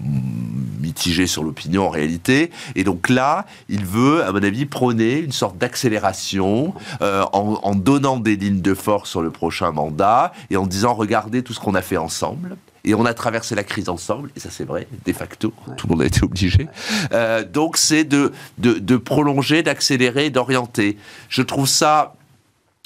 [0.00, 2.50] mitigé sur l'opinion en réalité.
[2.74, 8.18] Et donc là, il veut, à mon avis, prôner une sorte d'accélération euh, en, donnant
[8.18, 11.74] des lignes de force sur le prochain mandat et en disant regardez tout ce qu'on
[11.74, 12.56] a fait ensemble.
[12.84, 15.90] Et on a traversé la crise ensemble, et ça c'est vrai, de facto, tout le
[15.90, 16.68] monde a été obligé.
[17.10, 20.96] Euh, donc c'est de, de, prolonger, d'accélérer, d'orienter.
[21.28, 22.14] Je trouve ça...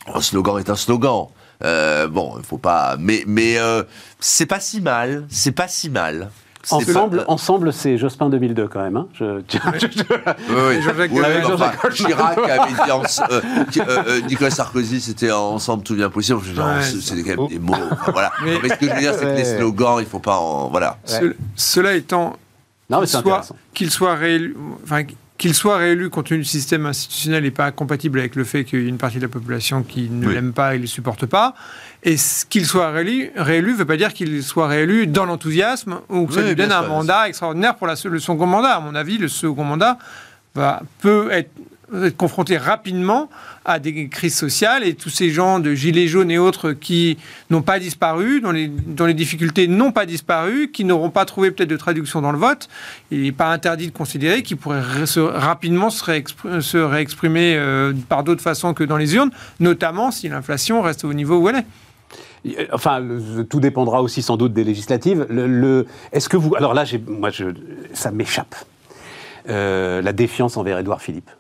[0.06, 1.26] Un slogan est un slogan.
[1.62, 2.96] Euh, bon, il faut pas...
[2.98, 3.58] Mais, mais
[4.20, 6.30] c'est pas si mal, c'est pas si mal.
[6.70, 8.96] Ensemble, ensemble c'est Jospin 2002 quand même.
[8.96, 9.42] Hein je, oui,
[11.94, 13.40] Chirac avait dit euh,
[13.80, 16.40] euh, euh, Nicolas Sarkozy, c'était ensemble tout bien possible.
[16.82, 17.74] c'est quand même des mots.
[18.12, 18.30] voilà.
[18.44, 20.68] Mais, ce que je veux dire, c'est que les slogans, il ne faut pas en.
[20.68, 20.98] Voilà.
[21.56, 22.36] cela étant,
[23.72, 24.54] qu'il soit, réélu,
[24.84, 25.04] enfin,
[25.40, 28.82] qu'il soit réélu compte tenu du système institutionnel n'est pas compatible avec le fait qu'il
[28.82, 31.24] y a une partie de la population qui ne l'aime pas et ne le supporte
[31.24, 31.54] pas.
[32.02, 32.16] Et
[32.50, 33.32] qu'il soit réélu
[33.72, 36.82] ne veut pas dire qu'il soit réélu dans l'enthousiasme ou que ça lui donne un
[36.82, 38.72] mandat extraordinaire pour la, le second mandat.
[38.76, 39.96] À mon avis, le second mandat
[40.54, 41.50] va, peut être
[42.04, 43.28] être confronté rapidement
[43.64, 47.18] à des crises sociales et tous ces gens de gilets jaunes et autres qui
[47.50, 51.50] n'ont pas disparu, dont les, dont les difficultés n'ont pas disparu, qui n'auront pas trouvé
[51.50, 52.68] peut-être de traduction dans le vote,
[53.10, 58.74] il n'est pas interdit de considérer qu'ils pourraient rapidement se, réexprimer euh, par d'autres façons
[58.74, 61.66] que dans les urnes, notamment si l'inflation reste au niveau où elle est.
[62.72, 63.02] Enfin,
[63.50, 65.26] tout dépendra aussi sans doute des législatives.
[66.12, 66.54] Est-ce que vous...
[66.56, 67.30] Alors là, moi,
[67.92, 68.54] ça m'échappe.
[69.48, 71.30] Euh, la défiance envers Édouard Philippe.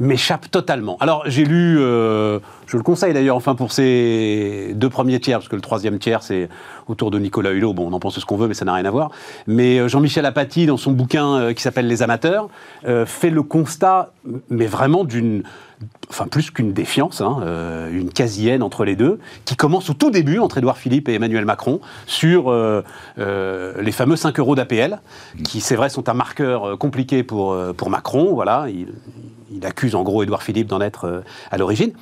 [0.00, 0.96] M'échappe totalement.
[1.00, 5.48] Alors j'ai lu, euh, je le conseille d'ailleurs, enfin pour ces deux premiers tiers, parce
[5.48, 6.48] que le troisième tiers c'est
[6.88, 8.84] autour de Nicolas Hulot, bon on en pense ce qu'on veut mais ça n'a rien
[8.84, 9.10] à voir,
[9.46, 12.48] mais euh, Jean-Michel Apathy dans son bouquin euh, qui s'appelle Les amateurs,
[13.06, 14.12] fait le constat,
[14.48, 15.42] mais vraiment d'une,
[16.10, 17.38] enfin plus qu'une défiance, hein,
[17.90, 21.44] une quasi-haine entre les deux, qui commence au tout début entre Édouard Philippe et Emmanuel
[21.44, 22.52] Macron sur
[23.16, 25.00] les fameux 5 euros d'APL,
[25.44, 27.54] qui c'est vrai sont un marqueur compliqué pour,
[27.90, 31.92] Macron, voilà, il, accuse en gros Édouard Philippe d'en être euh, à l'origine.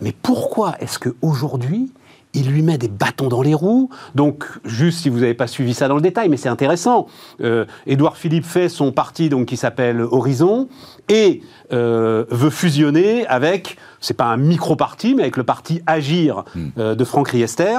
[0.00, 1.90] Mais pourquoi est-ce qu'aujourd'hui,
[2.36, 3.90] il lui met des bâtons dans les roues.
[4.14, 7.06] Donc, juste si vous n'avez pas suivi ça dans le détail, mais c'est intéressant.
[7.40, 10.68] Euh, Édouard Philippe fait son parti donc qui s'appelle Horizon
[11.08, 16.94] et euh, veut fusionner avec, c'est pas un micro-parti, mais avec le parti Agir hmm.
[16.94, 17.78] de Franck Riester.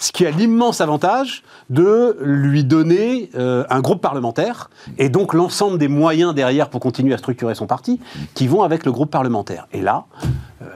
[0.00, 5.76] Ce qui a l'immense avantage de lui donner euh, un groupe parlementaire et donc l'ensemble
[5.76, 8.00] des moyens derrière pour continuer à structurer son parti
[8.34, 9.66] qui vont avec le groupe parlementaire.
[9.72, 10.04] Et là,
[10.62, 10.66] euh,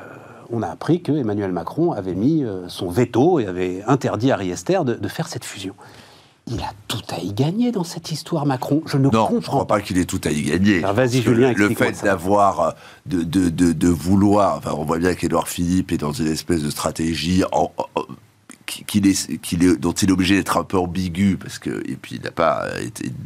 [0.53, 4.37] on a appris que Emmanuel Macron avait mis euh, son veto et avait interdit à
[4.37, 5.75] Riester de, de faire cette fusion.
[6.49, 8.83] Il a tout à y gagner dans cette histoire, Macron.
[8.87, 10.81] Je ne non, comprends je crois pas qu'il ait tout à y gagner.
[10.81, 12.75] vas-y, Julien, le fait d'avoir,
[13.07, 16.71] de, de, de, vouloir, enfin, on voit bien qu'Edouard Philippe est dans une espèce de
[16.71, 17.71] stratégie en,
[18.87, 22.23] qu'il est, dont il est obligé d'être un peu ambigu parce que et puis il
[22.23, 22.67] n'a pas,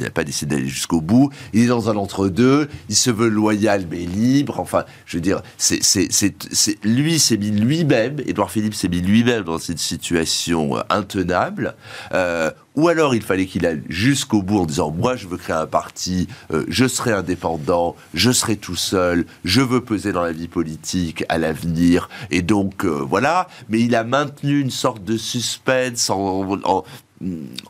[0.01, 1.31] n'a pas décidé d'aller jusqu'au bout.
[1.53, 2.69] Il est dans un entre-deux.
[2.89, 4.61] Il se veut loyal mais libre.
[4.61, 8.21] Enfin, je veux dire, c'est, c'est, c'est, lui s'est mis lui-même.
[8.27, 11.75] Édouard Philippe s'est mis lui-même dans cette situation intenable
[12.13, 15.57] euh, ou alors il fallait qu'il aille jusqu'au bout en disant moi je veux créer
[15.57, 20.33] un parti, euh, je serai indépendant, je serai tout seul, je veux peser dans la
[20.33, 23.49] vie politique à l'avenir, et donc euh, voilà.
[23.69, 26.85] Mais il a maintenu une sorte de suspense en, en,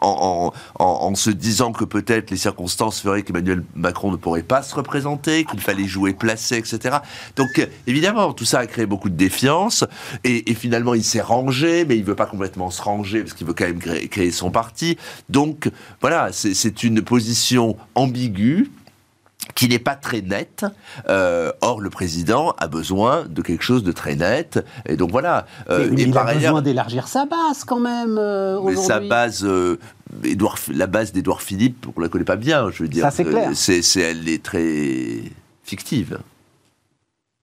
[0.00, 5.44] en, se disant que peut-être les circonstances feraient qu'Emmanuel Macron ne pourrait pas se représenter,
[5.44, 6.98] qu'il fallait jouer placé, etc.
[7.36, 9.84] Donc évidemment, tout ça a créé beaucoup de défiance,
[10.24, 13.54] et, finalement il s'est rangé, mais il veut pas complètement se ranger parce qu'il veut
[13.54, 14.96] quand même créer son parti.
[15.28, 15.70] Donc
[16.00, 18.70] voilà, c'est une position ambiguë
[19.54, 20.64] qui n'est pas très net.
[21.08, 24.64] Euh, or, le président a besoin de quelque chose de très net.
[24.86, 25.46] Et donc voilà.
[25.70, 28.16] Euh, mais, il a besoin d'élargir sa base quand même.
[28.18, 29.46] Euh, mais sa base,
[30.24, 32.70] Edouard, la base d'Édouard Philippe, on la connaît pas bien.
[32.70, 33.50] Je veux dire, ça c'est clair.
[33.54, 35.22] C'est, elle est très
[35.62, 36.18] fictive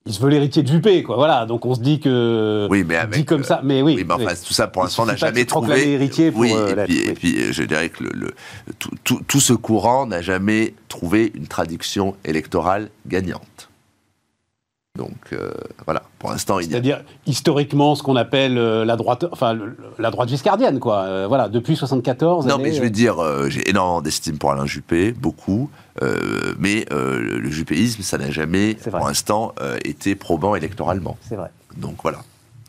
[0.06, 1.16] il se veut l'héritier de Juppé, quoi.
[1.16, 2.68] Voilà, donc on se dit que.
[2.70, 3.96] Oui, mais avec, dit comme ça, mais oui.
[3.96, 5.94] oui mais enfin, tout ça pour l'instant n'a jamais trouvé.
[5.94, 8.34] héritier pour oui, et, puis, et puis, je dirais que le,
[8.80, 13.42] tout, tout, tout, ce courant n'a jamais trouvé une traduction électorale gagnante.
[14.96, 15.50] Donc euh,
[15.86, 19.58] voilà, pour l'instant, il C'est-à-dire historiquement ce qu'on appelle euh, la droite, enfin
[19.98, 21.06] la droite giscardienne, quoi.
[21.06, 22.46] Euh, voilà, depuis 74.
[22.46, 23.18] Non, mais je vais dire,
[23.50, 25.72] j'ai énormément d'estime pour Alain Juppé, beaucoup,
[26.60, 31.18] mais le juppéisme, ça n'a jamais, pour l'instant, été probant électoralement.
[31.28, 31.50] C'est vrai.
[31.76, 32.20] Donc voilà,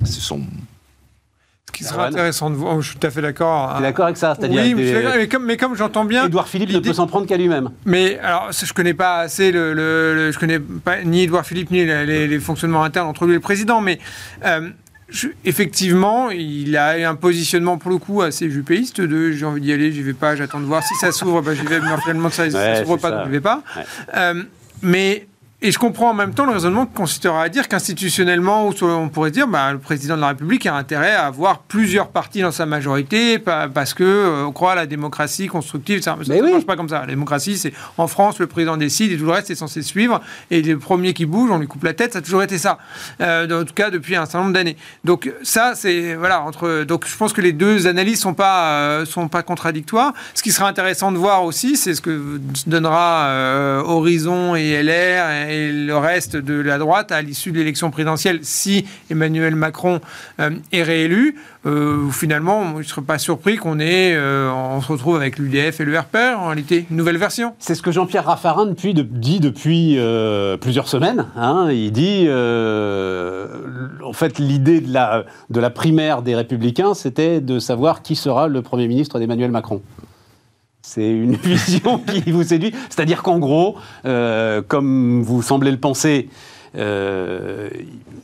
[0.02, 0.40] ce sont
[1.74, 2.80] qui sera intéressant de voir.
[2.80, 3.74] Je suis tout à fait d'accord.
[3.76, 6.26] Tu es d'accord avec ça Oui, mais comme, mais comme j'entends bien.
[6.26, 7.70] Édouard Philippe ne peut s'en prendre qu'à lui-même.
[7.84, 11.84] Mais alors, je connais pas assez le, le, je connais pas ni Édouard Philippe ni
[11.84, 13.98] les, fonctionnements internes entre lui et le président, mais.
[14.44, 14.70] Euh,
[15.44, 19.92] effectivement, il a un positionnement pour le coup assez jupéiste de j'ai envie d'y aller,
[19.92, 22.46] j'y vais pas, j'attends de voir si ça s'ouvre, bah, j'y vais, mais finalement ça,
[22.46, 23.62] ne s'ouvre pas, donc j'y vais pas.
[24.16, 24.42] Euh,
[24.82, 25.28] mais
[25.66, 29.30] et je comprends en même temps le raisonnement qui consistera à dire qu'institutionnellement, on pourrait
[29.30, 32.66] dire, bah, le président de la République a intérêt à avoir plusieurs partis dans sa
[32.66, 36.02] majorité parce que euh, on croit à la démocratie constructive.
[36.02, 37.00] Ça ne marche pas comme ça.
[37.00, 40.20] La démocratie, c'est en France, le président décide et tout le reste est censé suivre.
[40.50, 42.12] Et le premier qui bouge, on lui coupe la tête.
[42.12, 42.76] Ça a toujours été ça.
[43.22, 44.76] Euh, en tout cas, depuis un certain nombre d'années.
[45.04, 46.84] Donc ça, c'est voilà entre.
[46.84, 50.12] Donc je pense que les deux analyses sont pas euh, sont pas contradictoires.
[50.34, 55.53] Ce qui sera intéressant de voir aussi, c'est ce que donnera Horizon et LR et
[55.72, 60.00] le reste de la droite à l'issue de l'élection présidentielle, si Emmanuel Macron
[60.40, 61.36] euh, est réélu,
[61.66, 65.84] euh, finalement, je ne serais pas surpris qu'on euh, on se retrouve avec l'UDF et
[65.84, 67.54] le RPR, en réalité, une nouvelle version.
[67.58, 69.98] C'est ce que Jean-Pierre Raffarin dit depuis
[70.60, 71.26] plusieurs semaines.
[71.36, 71.68] Hein.
[71.70, 78.02] il dit, en fait, l'idée de la, de la primaire des Républicains, c'était de savoir
[78.02, 79.82] qui sera le Premier ministre d'Emmanuel Macron.
[80.86, 82.72] C'est une vision qui vous séduit.
[82.90, 86.28] C'est-à-dire qu'en gros, euh, comme vous semblez le penser,
[86.76, 87.70] euh,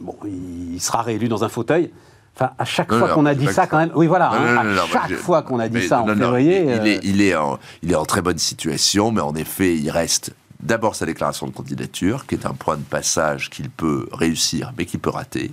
[0.00, 1.90] bon, il sera réélu dans un fauteuil.
[2.36, 3.90] Enfin, à chaque fois qu'on a dit ça, quand même.
[3.94, 4.30] Oui, voilà.
[4.30, 6.62] Hein, à chaque fois qu'on a dit ça en février.
[6.62, 9.74] Il, est, euh, il, est en, il est en très bonne situation, mais en effet,
[9.74, 10.32] il reste
[10.62, 14.86] d'abord sa déclaration de candidature, qui est un point de passage qu'il peut réussir, mais
[14.86, 15.50] qu'il peut rater.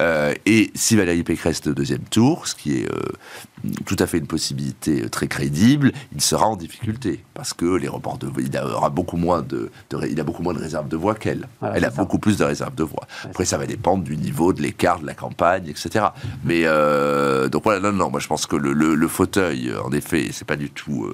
[0.00, 4.06] Euh, et si Valérie Pécresse est au deuxième tour, ce qui est euh, tout à
[4.06, 8.56] fait une possibilité très crédible, il sera en difficulté parce que les reports de il
[8.58, 9.70] aura beaucoup moins de,
[10.08, 11.48] il a beaucoup moins de réserves de voix qu'elle.
[11.74, 13.06] Elle a beaucoup plus de réserves de voix.
[13.24, 16.06] Après, ça va dépendre du niveau, de l'écart, de la campagne, etc.
[16.44, 20.28] Mais euh, donc voilà, non, non, moi je pense que le, le fauteuil, en effet,
[20.32, 21.10] c'est pas du tout,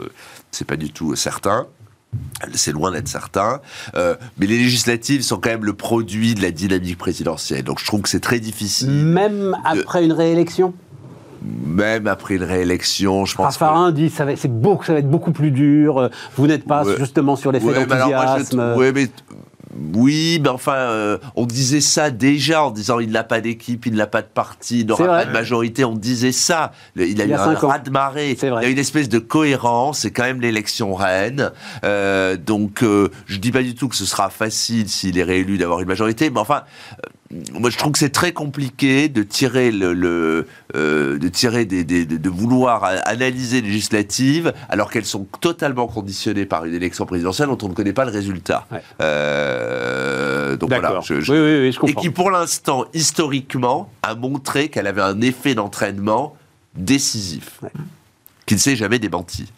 [0.50, 1.66] c'est pas du tout certain.
[2.52, 3.60] C'est loin d'être certain.
[3.94, 7.64] Euh, mais les législatives sont quand même le produit de la dynamique présidentielle.
[7.64, 8.90] Donc je trouve que c'est très difficile.
[8.90, 10.74] Même après une réélection?
[11.66, 13.58] Même après une réélection, je pense.
[13.58, 16.10] Raffarin dit ça va, c'est beau, ça va être beaucoup plus dur.
[16.36, 18.74] Vous n'êtes pas justement sur l'effet ouais, d'enthousiasme.
[18.76, 19.08] Oui, mais
[19.94, 23.94] oui, mais enfin, euh, on disait ça déjà en disant il n'a pas d'équipe, il
[23.94, 25.84] n'a pas de parti, il n'aura pas de majorité.
[25.84, 26.72] On disait ça.
[26.96, 28.36] Il a eu un raz de marée.
[28.40, 30.00] Il y a une espèce de cohérence.
[30.00, 31.50] C'est quand même l'élection reine.
[31.84, 35.58] Euh, donc, euh, je dis pas du tout que ce sera facile s'il est réélu
[35.58, 36.62] d'avoir une majorité, mais enfin,
[37.52, 42.30] moi je trouve que c'est très compliqué de tirer le, euh, de tirer des, de,
[42.30, 47.68] vouloir analyser les législatives alors qu'elles sont totalement conditionnées par une élection présidentielle dont on
[47.68, 48.66] ne connaît pas le résultat.
[49.00, 51.00] Euh, donc voilà.
[51.02, 55.54] Je, oui, oui, je et qui pour l'instant historiquement a montré qu'elle avait un effet
[55.54, 56.36] d'entraînement
[56.76, 57.60] décisif,
[58.46, 59.52] qui ne s'est jamais démenti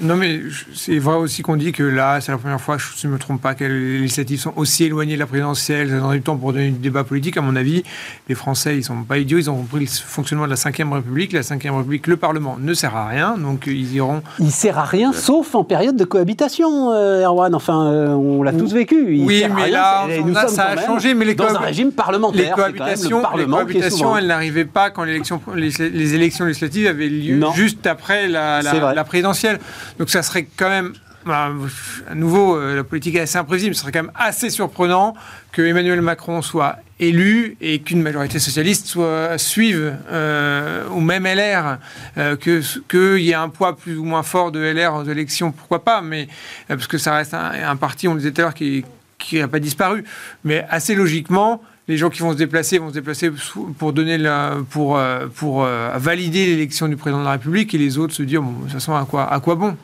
[0.00, 0.40] non, mais
[0.74, 3.40] c'est vrai aussi qu'on dit que là, c'est la première fois, je ne me trompe
[3.40, 5.90] pas, que les législatives sont aussi éloignées de la présidentielle.
[5.90, 7.36] Ça donne du temps pour donner du débat politique.
[7.36, 7.82] À mon avis,
[8.28, 9.38] les Français, ils ne sont pas idiots.
[9.38, 11.32] Ils ont compris le fonctionnement de la Ve République.
[11.32, 13.36] La Ve République, le Parlement ne sert à rien.
[13.38, 14.22] Donc, ils iront.
[14.38, 17.54] Il sert à rien, sauf en période de cohabitation, euh, Erwan.
[17.54, 19.24] Enfin, euh, on l'a tous vécu.
[19.26, 20.06] oui, mais là,
[20.48, 21.14] ça a changé.
[21.14, 22.56] Mais les dans un régime parlementaire.
[22.56, 25.20] Les cohabitations, les cohabitations elles n'arrivaient pas quand les,
[25.54, 29.53] les, élections législatives avaient lieu juste après la, la présidentielle.
[29.98, 30.94] Donc ça serait quand même
[31.30, 33.74] à nouveau, euh, la politique est assez imprévisible.
[33.74, 35.14] Ce serait quand même assez surprenant
[35.52, 41.78] que Emmanuel Macron soit élu et qu'une majorité socialiste soit, suive, euh, ou même LR,
[42.18, 45.84] euh, qu'il y ait un poids plus ou moins fort de LR aux élections, pourquoi
[45.84, 46.28] pas, mais
[46.68, 48.84] parce que ça reste un, parti, on le disait tout à l'heure, qui
[49.32, 50.04] n'a pas disparu.
[50.44, 53.30] Mais assez logiquement, les gens qui vont se déplacer vont se déplacer
[53.78, 57.78] pour donner la, pour, euh, pour euh, valider l'élection du président de la République et
[57.78, 59.76] les autres se dire bon, de toute façon à quoi, à quoi bon?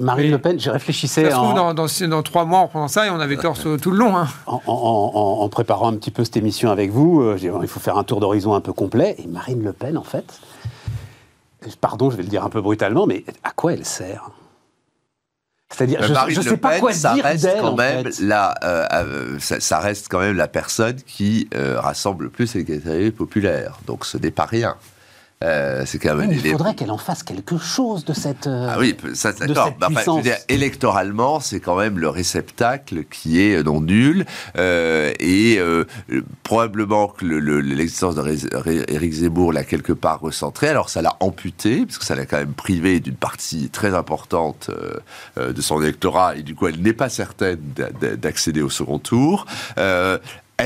[0.00, 1.24] Marine Le Pen, je réfléchissais.
[1.24, 3.90] Ça se trouve, dans, dans, trois mois, en prenant ça, et on avait tort tout
[3.90, 4.16] le long.
[4.16, 4.28] Hein.
[4.46, 8.18] En, préparant un petit peu cette émission avec vous, euh, il faut faire un tour
[8.20, 9.16] d'horizon un peu complet.
[9.18, 10.40] Et Marine Le Pen, en fait,
[11.82, 14.30] pardon, je vais le dire un peu brutalement, mais à quoi elle sert?
[15.72, 19.78] C'est-à-dire, je ne sais pas quoi ça dire reste quand même la, euh, euh, ça,
[19.78, 23.78] reste quand même la personne qui euh, rassemble le plus les catégories populaires.
[23.86, 24.76] Donc ce n'est pas rien.
[25.42, 26.32] Euh, c'est quand même.
[26.32, 28.46] il faudrait qu'elle en fasse quelque chose de cette.
[28.46, 29.72] Euh, ah oui, ça d'accord.
[29.78, 29.88] Bah,
[30.50, 34.26] électoralement, c'est quand même le réceptacle qui est non nul
[34.58, 35.58] euh, et
[36.42, 40.68] probablement que l'existence d'Éric Zemmour l'a quelque part recentré.
[40.68, 44.70] Alors ça l'a amputé parce que ça l'a quand même privé d'une partie très importante
[45.36, 47.60] de son électorat et du coup elle n'est pas certaine
[48.18, 49.46] d'accéder au second tour.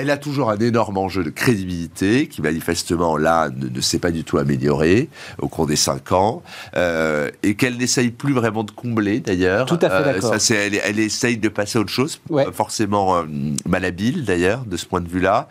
[0.01, 4.25] Elle a toujours un énorme enjeu de crédibilité qui manifestement là ne, s'est pas du
[4.25, 6.43] tout amélioré au cours des cinq ans
[6.77, 9.67] euh, et qu'elle n'essaye plus vraiment de combler d'ailleurs.
[9.67, 10.41] Tout à fait euh, d'accord.
[10.41, 12.21] ça, elle, elle, essaye de passer à autre chose,
[12.53, 13.23] forcément euh,
[13.67, 15.49] malhabile d'ailleurs de ce point de vue-là.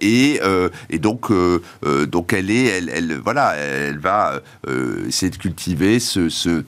[0.00, 0.40] Et,
[0.90, 1.32] et, donc
[2.08, 4.40] donc elle est, elle, elle, voilà, elle va
[5.06, 6.64] essayer de cultiver ce, ce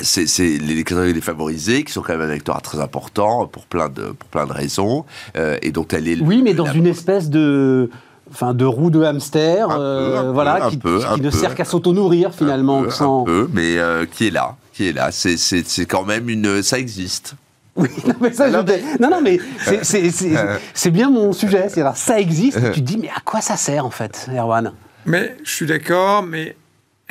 [0.00, 4.06] c'est les catégories défavorisées qui sont quand même un électorat très important pour plein de,
[4.06, 5.04] pour plein de raisons
[5.36, 6.20] euh, et dont elle est.
[6.20, 7.90] Oui, mais dans une espèce de.
[8.30, 10.80] Enfin, de roue de hamster, euh, voilà, qui,
[11.20, 12.80] ne sert qu'à s'auto-nourrir finalement.
[12.80, 13.22] Un peu, sans...
[13.22, 15.10] un peu mais euh, qui est là, qui est là.
[15.12, 17.34] C'est quand même une, ça existe.
[17.76, 19.02] Oui, non, mais ça, je...
[19.02, 19.38] non, non, mais
[19.82, 21.66] c'est bien mon sujet.
[21.68, 22.58] C'est ça existe.
[22.72, 24.72] tu te dis, mais à quoi ça sert en fait, Erwan?
[25.06, 26.56] Mais je suis d'accord, mais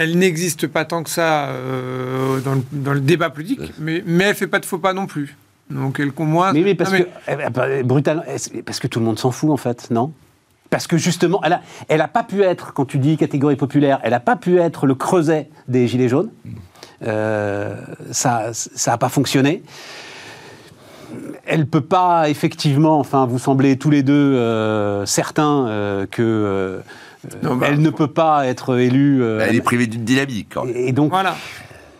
[0.04, 2.40] elle n'existe pas tant que ça euh,
[2.72, 5.38] dans, le, débat politique, mais, mais elle ne fait pas de faux pas non plus.
[5.70, 6.54] Donc elle moi.
[6.54, 8.24] Mais, mais parce que eh, eh, bah, brutalement,
[8.66, 10.14] parce que tout le monde s'en fout en fait, non?
[10.70, 14.00] Parce que justement, elle a, elle a pas pu être, quand tu dis catégorie populaire,
[14.04, 16.32] elle n'a pas pu être le creuset des gilets jaunes.
[17.04, 17.76] Euh,
[18.12, 19.64] ça, ça n'a pas fonctionné.
[21.46, 26.82] Elle peut pas effectivement, enfin, vous semblez tous les deux euh, certains que
[27.42, 29.24] bah, elle ne peut pas être élue.
[29.24, 30.54] Euh, elle est privée d'une dynamique.
[30.74, 31.36] Et, donc voilà.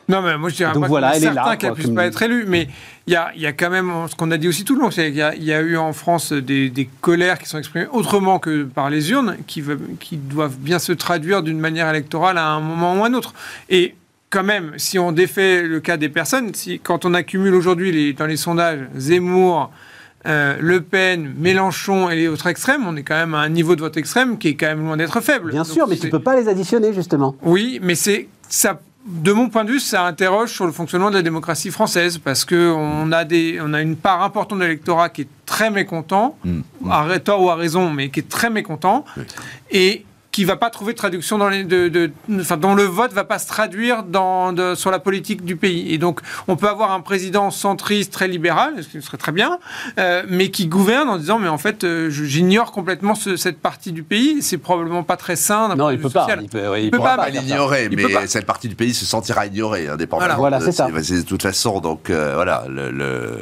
[0.10, 2.22] Non, mais moi je dirais donc voilà, elle est certain qu'elle ne puisse pas être
[2.22, 2.68] élue, mais
[3.08, 4.92] il y a, y a, quand même ce qu'on a dit aussi tout le long,
[4.92, 8.38] c'est qu'il y, y, a eu en France des, des, colères qui sont exprimées autrement
[8.38, 9.64] que par les urnes, qui,
[10.02, 13.34] qui doivent bien se traduire d'une manière électorale à un moment ou à un autre.
[13.70, 13.96] Et
[14.30, 18.26] quand même, si on défait le cas des personnes, si, quand on accumule aujourd'hui dans
[18.26, 19.72] les sondages Zemmour,
[20.26, 23.76] euh, Le Pen, Mélenchon et les autres extrêmes, on est quand même à un niveau
[23.76, 25.52] de vote extrême qui est quand même loin d'être faible.
[25.52, 27.36] Bien sûr, mais tu ne peux pas les additionner, justement.
[27.42, 28.80] Oui, mais c'est ça.
[29.06, 32.46] De mon point de vue, ça interroge sur le fonctionnement de la démocratie française parce
[32.46, 36.62] qu'on a, des, on a une part importante de l'électorat qui est très mécontent, mmh.
[36.90, 39.04] à tort ou à raison, mais qui est très mécontent.
[39.72, 43.24] Et qui va pas trouver de traduction dans les, de, enfin, dont le vote va
[43.24, 45.94] pas se traduire dans, sur la politique du pays.
[45.94, 49.60] Et donc, on peut avoir un président centriste très libéral, ce qui serait très bien,
[50.00, 54.02] euh, mais qui gouverne en disant, mais en fait, euh, j'ignore complètement cette partie du
[54.02, 54.42] pays.
[54.42, 55.76] C'est probablement pas très sain.
[55.76, 57.30] Non, il peut, pas, il peut, il peut, pas.
[57.30, 60.36] l'ignorer, mais cette partie du pays se sentira ignorée, indépendamment.
[60.36, 60.88] Voilà, c'est ça.
[60.88, 63.38] De toute façon, donc euh, voilà, le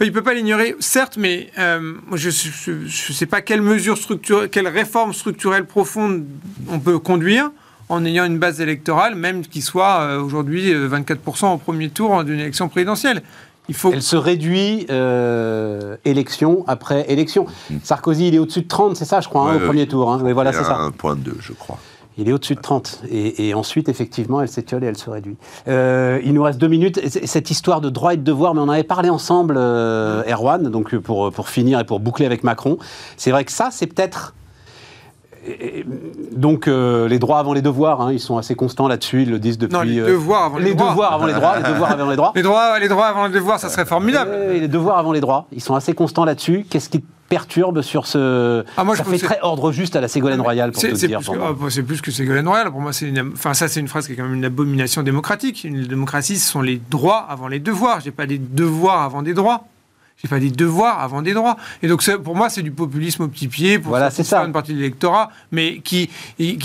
[0.00, 4.48] il ne peut pas l'ignorer, certes, mais euh, je ne sais pas quelle mesure structurelle,
[4.48, 6.24] quelle réforme structurelle profonde
[6.70, 7.50] on peut conduire
[7.88, 12.24] en ayant une base électorale, même qui soit euh, aujourd'hui 24% euh, au premier tour
[12.24, 13.22] d'une élection présidentielle.
[13.68, 13.92] Il faut...
[13.92, 14.86] Elle se réduit
[16.04, 17.46] élection après élection.
[17.70, 17.76] Mmh.
[17.82, 20.12] Sarkozy, il est au-dessus de 30, c'est ça, je crois, hein, au premier tour.
[20.12, 20.18] Hein.
[20.34, 20.90] voilà, c'est ça.
[21.02, 21.78] 1,2, je crois.
[22.16, 23.02] Il est au-dessus de 30.
[23.10, 25.36] Et, ensuite, effectivement, elle s'étiole et elle se réduit.
[25.66, 27.00] Euh, il nous reste deux minutes.
[27.24, 30.94] Cette histoire de droit et de devoir, mais on avait parlé ensemble, euh, Erwan, donc
[30.96, 32.78] pour, pour finir et pour boucler avec Macron.
[33.16, 34.34] C'est vrai que ça, c'est peut-être.
[36.32, 39.38] Donc euh, les droits avant les devoirs, hein, ils sont assez constants là-dessus, ils le
[39.38, 39.76] disent depuis.
[39.76, 42.32] Non, les devoirs avant les, les devoirs avant les droits, les devoirs avant les droits.
[42.34, 44.30] Les droits, les droits avant les devoirs, ça serait formidable.
[44.52, 46.64] les devoirs avant les droits, ils sont assez constants là-dessus.
[46.70, 48.64] Qu'est-ce qui perturbe sur ce.
[48.76, 51.20] Ah, moi, ça fait très ordre juste à la Ségolène Royal, pour te dire.
[51.28, 52.70] Ah, c'est plus que Ségolène Royal.
[52.70, 55.64] Pour moi, c'est enfin, ça, c'est une phrase qui est quand même une abomination démocratique.
[55.64, 58.00] Une démocratie, ce sont les droits avant les devoirs.
[58.00, 59.66] J'ai pas des devoirs avant des droits.
[60.22, 61.56] J'ai pas des devoirs avant des droits.
[61.82, 64.44] Et donc, pour moi, c'est du populisme au petit pied pour voilà, ça.
[64.44, 66.08] une partie de l'électorat, mais qui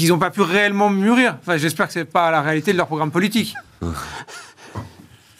[0.07, 1.37] n'ont pas pu réellement mûrir.
[1.41, 3.55] Enfin, j'espère que c'est pas la réalité de leur programme politique.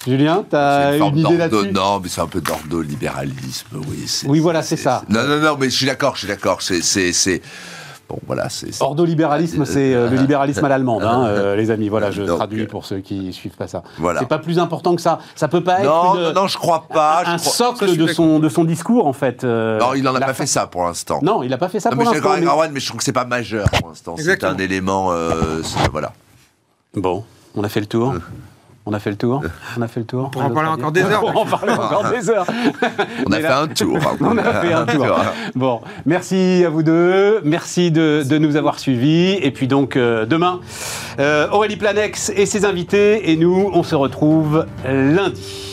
[0.05, 1.71] Julien, tu as une, idée là-dessus?
[1.71, 4.05] Non, mais c'est un peu d'ordolibéralisme, oui.
[4.27, 5.03] Oui, voilà, c'est ça.
[5.09, 6.61] Non, non, non, mais je suis d'accord, je suis d'accord.
[6.61, 7.41] C'est.
[8.07, 8.81] Bon, voilà, c'est.
[8.81, 11.89] Ordolibéralisme, c'est euh, le libéralisme à l'allemande, hein, euh, les amis.
[11.89, 13.83] Voilà, je traduis pour ceux qui ne suivent pas ça.
[13.99, 14.21] Voilà.
[14.21, 15.19] C'est pas plus important que ça.
[15.35, 15.85] Ça peut pas être.
[15.85, 17.23] Non, non, je crois pas.
[17.27, 19.43] Un socle de son, de son discours, en fait.
[19.43, 21.19] Euh, non, il n'en a pas fait ça pour l'instant.
[21.21, 22.35] Non, il n'a pas fait ça pour l'instant.
[22.39, 22.69] Mais...
[22.71, 24.15] mais je trouve que c'est pas majeur pour l'instant.
[24.17, 25.13] C'est un élément.
[25.91, 26.13] voilà.
[26.95, 27.23] Bon,
[27.53, 28.15] on a fait le tour.
[28.85, 29.43] On a fait le tour?
[29.77, 30.31] On a fait le tour?
[30.35, 31.23] On en parler encore des heures.
[31.35, 32.47] On en parler encore des heures.
[33.27, 33.99] On a fait un tour.
[34.21, 35.05] On a fait un tour.
[35.55, 37.41] Bon, merci à vous deux.
[37.43, 39.33] Merci de, nous avoir suivis.
[39.41, 40.61] Et puis donc euh, demain,
[41.19, 43.31] euh, Aurélie Planex et ses invités.
[43.31, 45.68] Et nous, on se retrouve lundi.